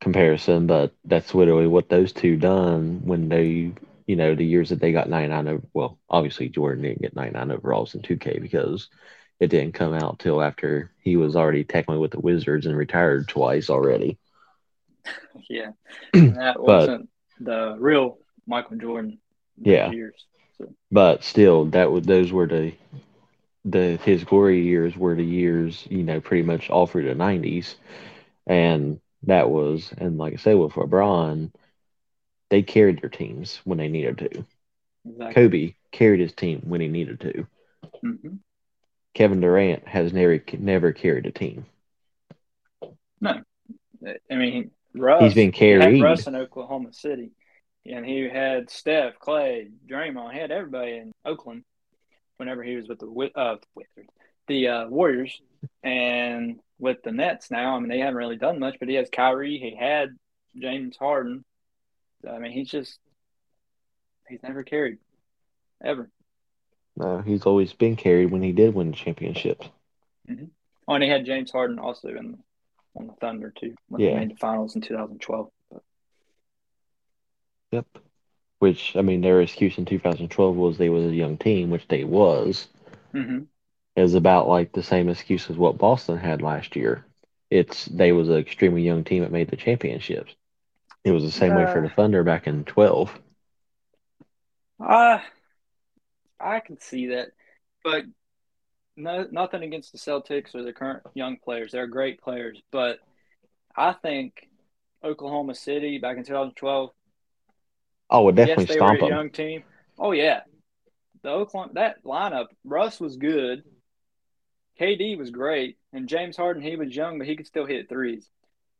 comparison, 0.00 0.66
but 0.66 0.92
that's 1.04 1.34
literally 1.34 1.66
what 1.66 1.88
those 1.88 2.12
two 2.12 2.36
done 2.36 3.00
when 3.04 3.28
they, 3.28 3.72
you 4.06 4.16
know, 4.16 4.34
the 4.34 4.44
years 4.44 4.68
that 4.70 4.80
they 4.80 4.92
got 4.92 5.08
99 5.08 5.48
over. 5.48 5.62
Well, 5.74 5.98
obviously 6.08 6.48
Jordan 6.48 6.82
didn't 6.82 7.02
get 7.02 7.16
99 7.16 7.50
overalls 7.50 7.94
in 7.94 8.02
2K 8.02 8.40
because 8.40 8.88
it 9.40 9.48
didn't 9.48 9.74
come 9.74 9.94
out 9.94 10.18
till 10.18 10.42
after 10.42 10.90
he 11.02 11.16
was 11.16 11.36
already 11.36 11.64
technically 11.64 11.98
with 11.98 12.10
the 12.12 12.20
Wizards 12.20 12.66
and 12.66 12.76
retired 12.76 13.28
twice 13.28 13.70
already. 13.70 14.18
Yeah, 15.48 15.70
and 16.14 16.36
that 16.36 16.56
But- 16.56 16.64
wasn't 16.66 17.08
the 17.40 17.76
real 17.78 18.18
Michael 18.46 18.76
Jordan. 18.78 19.18
Yeah. 19.58 19.90
years. 19.92 20.24
So, 20.58 20.72
But 20.90 21.22
still, 21.22 21.66
that 21.66 21.92
would 21.92 22.04
those 22.04 22.32
were 22.32 22.46
the 22.46 22.72
the 23.64 23.98
his 24.02 24.24
glory 24.24 24.62
years 24.62 24.96
were 24.96 25.14
the 25.14 25.24
years 25.24 25.86
you 25.90 26.02
know 26.02 26.20
pretty 26.20 26.42
much 26.42 26.70
all 26.70 26.86
through 26.86 27.04
the 27.04 27.14
nineties, 27.14 27.76
and 28.46 28.98
that 29.26 29.50
was 29.50 29.92
and 29.98 30.18
like 30.18 30.34
I 30.34 30.36
said, 30.36 30.54
with 30.54 30.72
LeBron, 30.72 31.52
they 32.50 32.62
carried 32.62 33.00
their 33.02 33.10
teams 33.10 33.60
when 33.64 33.78
they 33.78 33.88
needed 33.88 34.18
to. 34.18 34.46
exactly. 35.04 35.34
Kobe 35.34 35.74
carried 35.92 36.20
his 36.20 36.32
team 36.34 36.62
when 36.64 36.80
he 36.80 36.88
needed 36.88 37.20
to. 37.20 37.46
hmm 38.02 38.36
Kevin 39.14 39.40
Durant 39.40 39.88
has 39.88 40.12
never 40.12 40.40
never 40.58 40.92
carried 40.92 41.26
a 41.26 41.32
team. 41.32 41.66
No, 43.20 43.40
I 44.30 44.34
mean, 44.34 44.70
Russ. 44.94 45.22
He's 45.22 45.34
been 45.34 45.52
he 45.52 45.58
carried. 45.58 46.02
Russ 46.02 46.26
in 46.26 46.36
Oklahoma 46.36 46.92
City, 46.92 47.30
and 47.86 48.04
he 48.04 48.28
had 48.28 48.70
Steph, 48.70 49.18
Clay, 49.18 49.70
Draymond. 49.88 50.32
He 50.32 50.38
had 50.38 50.50
everybody 50.50 50.96
in 50.98 51.12
Oakland 51.24 51.64
whenever 52.36 52.62
he 52.62 52.76
was 52.76 52.88
with 52.88 52.98
the 52.98 53.30
uh 53.36 53.56
Wizards, 53.74 54.10
the 54.48 54.68
uh, 54.68 54.88
Warriors, 54.88 55.40
and 55.82 56.60
with 56.78 57.02
the 57.02 57.12
Nets 57.12 57.50
now. 57.50 57.76
I 57.76 57.80
mean, 57.80 57.88
they 57.88 57.98
haven't 58.00 58.16
really 58.16 58.36
done 58.36 58.58
much, 58.58 58.76
but 58.78 58.88
he 58.88 58.94
has 58.96 59.08
Kyrie. 59.10 59.58
He 59.58 59.74
had 59.74 60.10
James 60.56 60.96
Harden. 60.96 61.44
So, 62.22 62.30
I 62.30 62.38
mean, 62.38 62.52
he's 62.52 62.70
just 62.70 62.98
he's 64.28 64.42
never 64.42 64.62
carried 64.62 64.98
ever. 65.84 66.10
No, 66.96 67.20
he's 67.20 67.42
always 67.42 67.72
been 67.72 67.96
carried 67.96 68.30
when 68.30 68.42
he 68.42 68.52
did 68.52 68.74
win 68.74 68.92
championships. 68.92 69.68
Oh, 70.88 70.94
and 70.94 71.02
he 71.02 71.10
had 71.10 71.26
James 71.26 71.50
Harden 71.50 71.78
also 71.78 72.08
in 72.08 72.38
on 72.96 73.08
the 73.08 73.12
Thunder 73.14 73.52
too 73.58 73.74
when 73.88 74.00
Yeah. 74.00 74.10
they 74.10 74.20
made 74.20 74.30
the 74.30 74.36
finals 74.36 74.74
in 74.74 74.80
2012. 74.82 75.50
But, 75.70 75.82
Yep. 77.72 77.86
Which 78.58 78.96
I 78.96 79.02
mean, 79.02 79.20
their 79.20 79.42
excuse 79.42 79.76
in 79.76 79.84
2012 79.84 80.56
was 80.56 80.78
they 80.78 80.88
was 80.88 81.04
a 81.06 81.14
young 81.14 81.36
team, 81.36 81.70
which 81.70 81.86
they 81.88 82.04
was. 82.04 82.68
hmm 83.12 83.40
Is 83.96 84.14
about 84.14 84.46
like 84.46 84.70
the 84.72 84.82
same 84.84 85.08
excuse 85.08 85.50
as 85.50 85.56
what 85.56 85.76
Boston 85.76 86.18
had 86.18 86.40
last 86.40 86.76
year. 86.76 87.04
It's 87.50 87.86
they 87.86 88.12
was 88.12 88.28
an 88.28 88.36
extremely 88.36 88.82
young 88.82 89.02
team 89.02 89.22
that 89.22 89.32
made 89.32 89.48
the 89.50 89.56
championships. 89.56 90.36
It 91.04 91.12
was 91.12 91.24
the 91.24 91.32
same 91.32 91.54
way 91.54 91.66
for 91.66 91.80
Uh, 91.80 91.84
the 91.84 91.90
Thunder 91.90 92.24
back 92.24 92.46
in 92.46 92.64
12. 92.64 93.18
Uh, 94.80 95.18
I 96.40 96.60
can 96.60 96.78
see 96.80 97.08
that, 97.08 97.28
but 97.82 98.04
no, 98.96 99.26
nothing 99.32 99.62
against 99.62 99.92
the 99.92 99.98
Celtics 99.98 100.54
or 100.54 100.62
the 100.64 100.72
current 100.74 101.04
young 101.14 101.38
players. 101.38 101.72
They're 101.72 101.86
great 101.86 102.20
players, 102.22 102.62
but 102.72 102.98
I 103.76 103.94
think 103.94 104.34
Oklahoma 105.04 105.54
City 105.54 105.98
back 105.98 106.18
in 106.18 106.24
2012. 106.24 106.90
Oh, 108.10 108.24
would 108.24 108.34
Yes, 108.36 108.64
definitely 108.64 108.66
they 108.66 108.80
were 108.80 108.82
stomp 108.82 108.98
a 108.98 109.00
them. 109.00 109.20
young 109.20 109.30
team. 109.30 109.64
Oh 109.98 110.12
yeah, 110.12 110.42
the 111.22 111.30
Oklahoma 111.30 111.72
that 111.74 112.04
lineup. 112.04 112.46
Russ 112.64 113.00
was 113.00 113.16
good. 113.16 113.64
KD 114.80 115.16
was 115.18 115.30
great, 115.30 115.78
and 115.92 116.08
James 116.08 116.36
Harden 116.36 116.62
he 116.62 116.76
was 116.76 116.94
young, 116.94 117.18
but 117.18 117.26
he 117.26 117.36
could 117.36 117.46
still 117.46 117.66
hit 117.66 117.88
threes. 117.88 118.28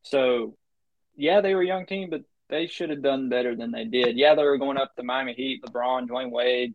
So, 0.03 0.57
yeah, 1.17 1.41
they 1.41 1.55
were 1.55 1.63
a 1.63 1.67
young 1.67 1.87
team, 1.87 2.11
but 2.11 2.23
they 2.49 2.67
should 2.67 2.91
have 2.91 3.03
done 3.03 3.29
better 3.29 3.57
than 3.57 3.73
they 3.73 3.85
did. 3.85 4.17
Yeah, 4.17 4.35
they 4.35 4.45
were 4.45 4.59
going 4.59 4.77
up 4.77 4.93
the 4.97 5.03
Miami 5.03 5.35
Heat, 5.35 5.63
LeBron, 5.65 6.09
Dwyane 6.09 6.31
Wade, 6.31 6.75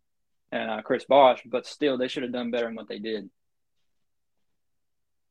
and 0.51 0.69
uh, 0.69 0.81
Chris 0.81 1.05
Bosh, 1.05 1.41
but 1.45 1.65
still, 1.65 1.97
they 1.97 2.07
should 2.07 2.23
have 2.23 2.33
done 2.33 2.51
better 2.51 2.65
than 2.65 2.75
what 2.75 2.89
they 2.89 2.99
did. 2.99 3.29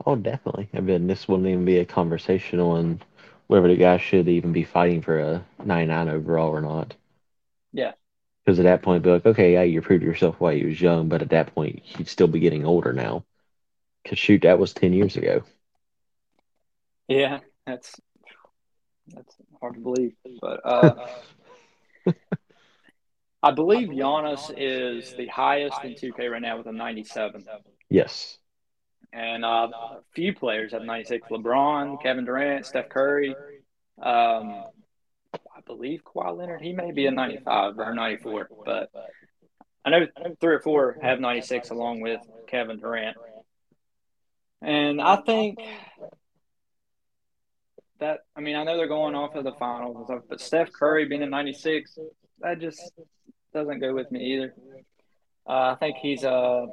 Oh, 0.07 0.17
definitely. 0.17 0.69
I 0.75 0.81
mean, 0.81 1.07
this 1.07 1.29
wouldn't 1.29 1.49
even 1.49 1.65
be 1.65 1.79
a 1.79 1.85
conversation 1.85 2.59
on 2.59 3.03
whether 3.49 3.69
the 3.69 3.77
guy 3.77 3.99
should 3.99 4.29
even 4.29 4.53
be 4.53 4.65
fighting 4.65 5.03
for 5.03 5.19
a 5.19 5.45
99 5.65 6.09
overall 6.09 6.51
or 6.51 6.61
not. 6.63 6.95
Yeah. 7.73 7.93
Because 8.45 8.59
at 8.59 8.63
that 8.65 8.83
point, 8.83 9.03
be 9.03 9.11
like, 9.11 9.27
okay, 9.27 9.53
yeah, 9.53 9.63
you 9.63 9.83
proved 9.83 10.03
yourself 10.03 10.37
while 10.39 10.53
you 10.53 10.69
was 10.69 10.81
young, 10.81 11.09
but 11.09 11.21
at 11.21 11.31
that 11.31 11.55
point, 11.55 11.83
you'd 11.99 12.09
still 12.09 12.29
be 12.29 12.41
getting 12.41 12.65
older 12.65 12.93
now. 12.93 13.25
Because 14.03 14.19
shoot, 14.19 14.43
that 14.43 14.59
was 14.59 14.73
10 14.73 14.93
years 14.93 15.17
ago. 15.17 15.43
Yeah, 17.09 17.41
that's 17.67 18.01
that's 19.09 19.35
hard 19.61 19.75
to 19.75 19.81
believe, 19.81 20.13
but 20.41 20.61
uh, 20.65 21.07
I 23.43 23.51
believe 23.51 23.89
Giannis 23.89 24.55
is 24.57 25.15
the 25.17 25.27
highest 25.27 25.83
in 25.83 25.95
2K 25.95 26.31
right 26.31 26.43
now 26.43 26.59
with 26.59 26.67
a 26.67 26.73
97. 26.73 27.45
Yes. 27.89 28.39
And 29.13 29.45
uh, 29.45 29.69
a 29.73 30.01
few 30.15 30.35
players 30.35 30.73
have 30.73 30.83
96. 30.83 31.29
LeBron, 31.31 32.01
Kevin 32.03 32.25
Durant, 32.25 32.67
Steph 32.67 32.89
Curry. 32.89 33.35
Um, 34.01 34.65
I 35.35 35.61
believe 35.67 36.03
Kawhi 36.05 36.37
Leonard, 36.37 36.61
he 36.61 36.73
may 36.73 36.93
be 36.93 37.07
a 37.07 37.11
95 37.11 37.79
or 37.79 37.95
94, 37.95 38.49
but 38.65 38.91
I 39.85 39.91
know 39.91 40.07
three 40.41 40.55
or 40.55 40.61
four 40.61 40.97
have 41.03 41.21
96 41.21 41.71
along 41.71 42.01
with 42.01 42.21
Kevin 42.47 42.79
Durant. 42.79 43.17
And 44.63 45.01
I 45.01 45.17
think 45.17 45.59
that, 47.99 48.21
I 48.37 48.41
mean, 48.41 48.57
I 48.57 48.65
know 48.65 48.77
they're 48.77 48.89
going 48.89 49.15
off 49.15 49.35
of 49.35 49.45
the 49.45 49.53
finals 49.53 49.97
and 49.97 50.07
stuff, 50.07 50.23
but 50.29 50.41
Steph 50.41 50.73
Curry 50.73 51.07
being 51.07 51.23
in 51.23 51.31
96, 51.31 51.99
that 52.41 52.61
just 52.61 52.93
doesn't 53.55 53.81
go 53.81 53.95
with 53.95 54.11
me 54.11 54.35
either. 54.35 54.55
Uh, 55.49 55.73
I 55.73 55.77
think 55.81 55.97
he's 55.97 56.25
a 56.25 56.67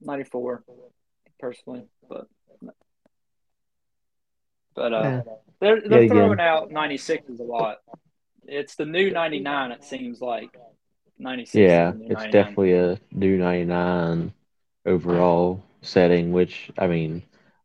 94 0.00 0.62
personally, 1.38 1.84
but 2.08 2.26
but 4.74 4.92
uh, 4.94 5.22
they're 5.60 5.82
they're 5.86 6.02
Yet 6.04 6.10
throwing 6.10 6.32
again. 6.32 6.46
out 6.46 6.70
96 6.70 7.28
is 7.28 7.40
a 7.40 7.42
lot. 7.42 7.78
It's 8.46 8.74
the 8.74 8.86
new 8.86 9.10
99. 9.10 9.72
It 9.72 9.84
seems 9.84 10.20
like 10.20 10.56
96. 11.18 11.54
Yeah, 11.54 11.90
is 11.90 11.94
the 11.94 11.98
new 11.98 12.04
it's 12.06 12.14
99. 12.14 12.30
definitely 12.32 12.72
a 12.72 13.00
new 13.12 13.36
99 13.36 14.32
overall 14.86 15.62
setting, 15.82 16.32
which, 16.32 16.70
I 16.78 16.86
mean, 16.86 17.22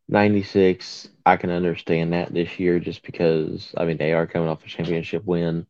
96, 0.10 1.10
I 1.26 1.38
can 1.38 1.50
understand 1.50 2.14
that 2.14 2.34
this 2.34 2.60
year 2.60 2.80
just 2.80 3.04
because, 3.04 3.74
I 3.78 3.86
mean, 3.86 3.98
they 3.98 4.14
are 4.14 4.28
coming 4.28 4.50
off 4.50 4.66
a 4.66 4.70
championship 4.70 5.26
win. 5.26 5.66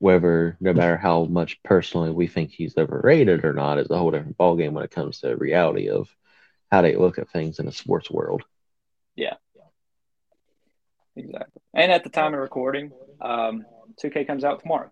Whether, 0.00 0.56
no 0.60 0.74
matter 0.74 0.96
how 0.96 1.24
much 1.24 1.62
personally 1.62 2.10
we 2.10 2.26
think 2.26 2.50
he's 2.50 2.76
overrated 2.76 3.44
or 3.44 3.54
not, 3.54 3.78
is 3.78 3.90
a 3.90 3.96
whole 3.96 4.10
different 4.10 4.36
ballgame 4.36 4.72
when 4.72 4.84
it 4.84 4.90
comes 4.90 5.20
to 5.20 5.34
reality 5.36 5.88
of 5.88 6.14
how 6.70 6.82
they 6.82 6.96
look 6.96 7.18
at 7.18 7.30
things 7.30 7.58
in 7.58 7.66
the 7.66 7.72
sports 7.72 8.10
world. 8.10 8.42
Yeah. 9.16 9.34
Exactly. 11.16 11.62
And 11.74 11.92
at 11.92 12.02
the 12.04 12.10
time 12.10 12.34
of 12.34 12.40
recording, 12.40 12.90
um, 13.20 13.64
2K 14.02 14.26
comes 14.26 14.44
out 14.44 14.60
tomorrow. 14.60 14.90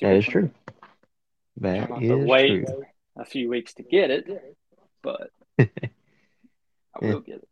That 0.00 0.14
is 0.14 0.24
2K 0.24 0.30
true. 0.30 0.50
That 1.58 1.90
I'll 1.90 1.98
have 1.98 2.08
to 2.08 2.18
is 2.20 2.28
wait 2.28 2.66
true. 2.66 2.84
a 3.18 3.24
few 3.24 3.48
weeks 3.48 3.74
to 3.74 3.82
get 3.82 4.10
it, 4.10 4.56
but 5.08 5.30
I 6.94 7.00
will 7.00 7.20
get 7.20 7.36
it. 7.36 7.48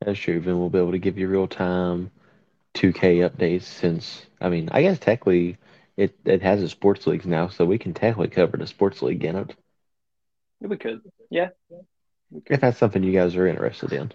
That's 0.00 0.18
true. 0.18 0.40
Then 0.40 0.58
we'll 0.58 0.70
be 0.70 0.78
able 0.78 0.92
to 0.92 0.98
give 0.98 1.18
you 1.18 1.28
real 1.28 1.46
time 1.48 2.10
2K 2.74 3.18
updates 3.28 3.62
since, 3.64 4.26
I 4.40 4.48
mean, 4.48 4.68
I 4.72 4.82
guess 4.82 4.98
technically 4.98 5.58
it, 5.96 6.18
it 6.24 6.42
has 6.42 6.62
a 6.62 6.68
sports 6.68 7.06
leagues 7.06 7.26
now, 7.26 7.48
so 7.48 7.64
we 7.64 7.78
can 7.78 7.94
technically 7.94 8.28
cover 8.28 8.56
the 8.56 8.66
sports 8.66 9.02
league 9.02 9.24
in 9.24 9.36
it 9.36 9.56
We 10.60 10.76
could, 10.76 11.02
yeah. 11.30 11.48
We 12.30 12.40
could. 12.42 12.56
if 12.56 12.60
that's 12.60 12.78
something 12.78 13.02
you 13.02 13.12
guys 13.12 13.36
are 13.36 13.46
interested 13.46 13.92
in. 13.92 14.12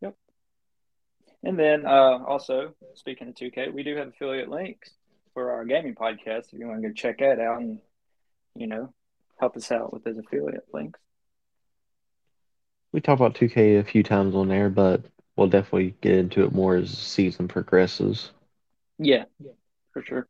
Yep. 0.00 0.16
And 1.44 1.58
then 1.58 1.86
uh, 1.86 2.18
also, 2.26 2.74
speaking 2.94 3.28
of 3.28 3.34
2K, 3.34 3.72
we 3.72 3.82
do 3.82 3.96
have 3.96 4.08
affiliate 4.08 4.48
links 4.48 4.90
for 5.34 5.52
our 5.52 5.64
gaming 5.64 5.94
podcast. 5.94 6.52
If 6.52 6.58
you 6.58 6.66
want 6.68 6.82
to 6.82 6.88
go 6.88 6.94
check 6.94 7.18
that 7.18 7.40
out 7.40 7.60
and, 7.60 7.80
you 8.54 8.66
know, 8.66 8.92
help 9.40 9.56
us 9.56 9.70
out 9.72 9.92
with 9.92 10.04
those 10.04 10.18
affiliate 10.18 10.66
links. 10.72 11.00
We 12.96 13.02
talked 13.02 13.20
about 13.20 13.34
2K 13.34 13.76
a 13.76 13.84
few 13.84 14.02
times 14.02 14.34
on 14.34 14.48
there, 14.48 14.70
but 14.70 15.02
we'll 15.36 15.48
definitely 15.48 15.94
get 16.00 16.14
into 16.14 16.44
it 16.44 16.54
more 16.54 16.76
as 16.76 16.88
the 16.88 16.96
season 16.96 17.46
progresses. 17.46 18.30
Yeah, 18.98 19.24
yeah 19.38 19.52
for 19.92 20.00
sure. 20.00 20.26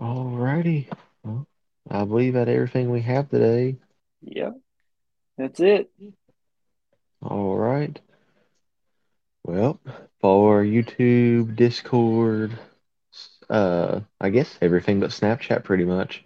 Alrighty. 0.00 0.90
Well, 1.22 1.46
I 1.90 2.06
believe 2.06 2.32
that 2.32 2.48
everything 2.48 2.88
we 2.88 3.02
have 3.02 3.28
today. 3.28 3.76
Yep. 4.22 4.54
That's 5.36 5.60
it. 5.60 5.90
All 7.20 7.58
right. 7.58 8.00
Well, 9.44 9.78
follow 10.22 10.46
our 10.46 10.64
YouTube, 10.64 11.54
Discord, 11.54 12.58
uh, 13.50 14.00
I 14.18 14.30
guess 14.30 14.56
everything 14.62 15.00
but 15.00 15.10
Snapchat 15.10 15.64
pretty 15.64 15.84
much. 15.84 16.24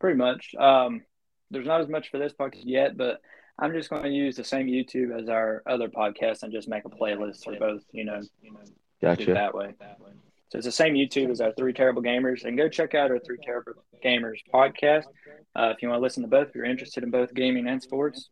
Pretty 0.00 0.16
much. 0.16 0.54
Um, 0.58 1.02
there's 1.50 1.66
not 1.66 1.82
as 1.82 1.88
much 1.88 2.10
for 2.10 2.18
this 2.18 2.32
podcast 2.32 2.62
yet, 2.64 2.96
but 2.96 3.20
I'm 3.58 3.72
just 3.72 3.90
going 3.90 4.04
to 4.04 4.10
use 4.10 4.36
the 4.36 4.44
same 4.44 4.66
YouTube 4.66 5.18
as 5.20 5.28
our 5.28 5.62
other 5.66 5.88
podcast 5.88 6.42
and 6.42 6.52
just 6.52 6.68
make 6.68 6.84
a 6.84 6.88
playlist 6.88 7.44
for 7.44 7.56
both, 7.56 7.82
you 7.92 8.04
know, 8.04 8.20
do 8.20 8.28
it 8.52 8.70
Gotcha. 9.00 9.34
that 9.34 9.54
way. 9.54 9.74
So 10.50 10.58
it's 10.58 10.66
the 10.66 10.72
same 10.72 10.94
YouTube 10.94 11.30
as 11.30 11.40
our 11.40 11.52
Three 11.52 11.72
Terrible 11.72 12.02
Gamers, 12.02 12.44
and 12.44 12.56
go 12.56 12.68
check 12.68 12.94
out 12.94 13.10
our 13.10 13.18
Three 13.18 13.38
Terrible 13.42 13.72
Gamers 14.02 14.38
podcast. 14.52 15.04
Uh, 15.54 15.72
if 15.74 15.82
you 15.82 15.88
want 15.88 15.98
to 15.98 16.02
listen 16.02 16.22
to 16.22 16.28
both, 16.28 16.48
if 16.48 16.54
you're 16.54 16.64
interested 16.64 17.02
in 17.04 17.10
both 17.10 17.34
gaming 17.34 17.68
and 17.68 17.82
sports, 17.82 18.30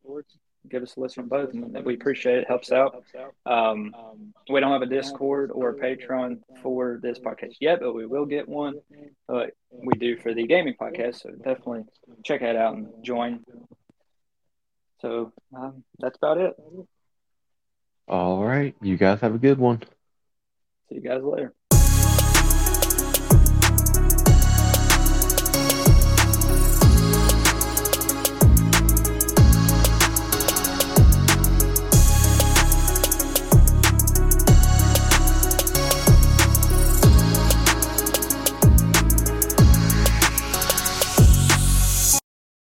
give 0.71 0.83
us 0.83 0.97
a 0.97 1.01
listen 1.01 1.25
to 1.25 1.29
both, 1.29 1.53
and 1.53 1.85
we 1.85 1.95
appreciate 1.95 2.39
it. 2.39 2.49
Helps 2.49 2.73
out. 2.73 3.05
Um, 3.45 3.93
we 4.49 4.61
don't 4.61 4.73
have 4.73 4.83
a 4.83 4.87
Discord 4.87 5.51
or 5.53 5.71
a 5.71 5.75
Patreon 5.75 6.39
for 6.63 6.99
this 7.03 7.19
podcast 7.19 7.57
yet, 7.61 7.81
but 7.81 7.93
we 7.93 8.07
will 8.07 8.27
get 8.27 8.49
one. 8.49 8.75
But 9.29 9.51
we 9.73 9.93
do 9.99 10.17
for 10.17 10.33
the 10.33 10.47
gaming 10.47 10.75
podcast, 10.81 11.23
so 11.23 11.31
definitely 11.31 11.83
check 12.25 12.41
that 12.41 12.57
out 12.57 12.77
and 12.77 12.89
join. 13.03 13.45
So 15.01 15.33
um, 15.55 15.85
that's 15.99 16.17
about 16.17 16.39
it. 16.39 16.57
All 18.09 18.45
right. 18.45 18.75
You 18.83 18.97
guys 18.97 19.21
have 19.21 19.35
a 19.35 19.39
good 19.39 19.59
one. 19.59 19.83
See 20.89 20.97
you 20.97 21.01
guys 21.01 21.23
later. 21.23 21.55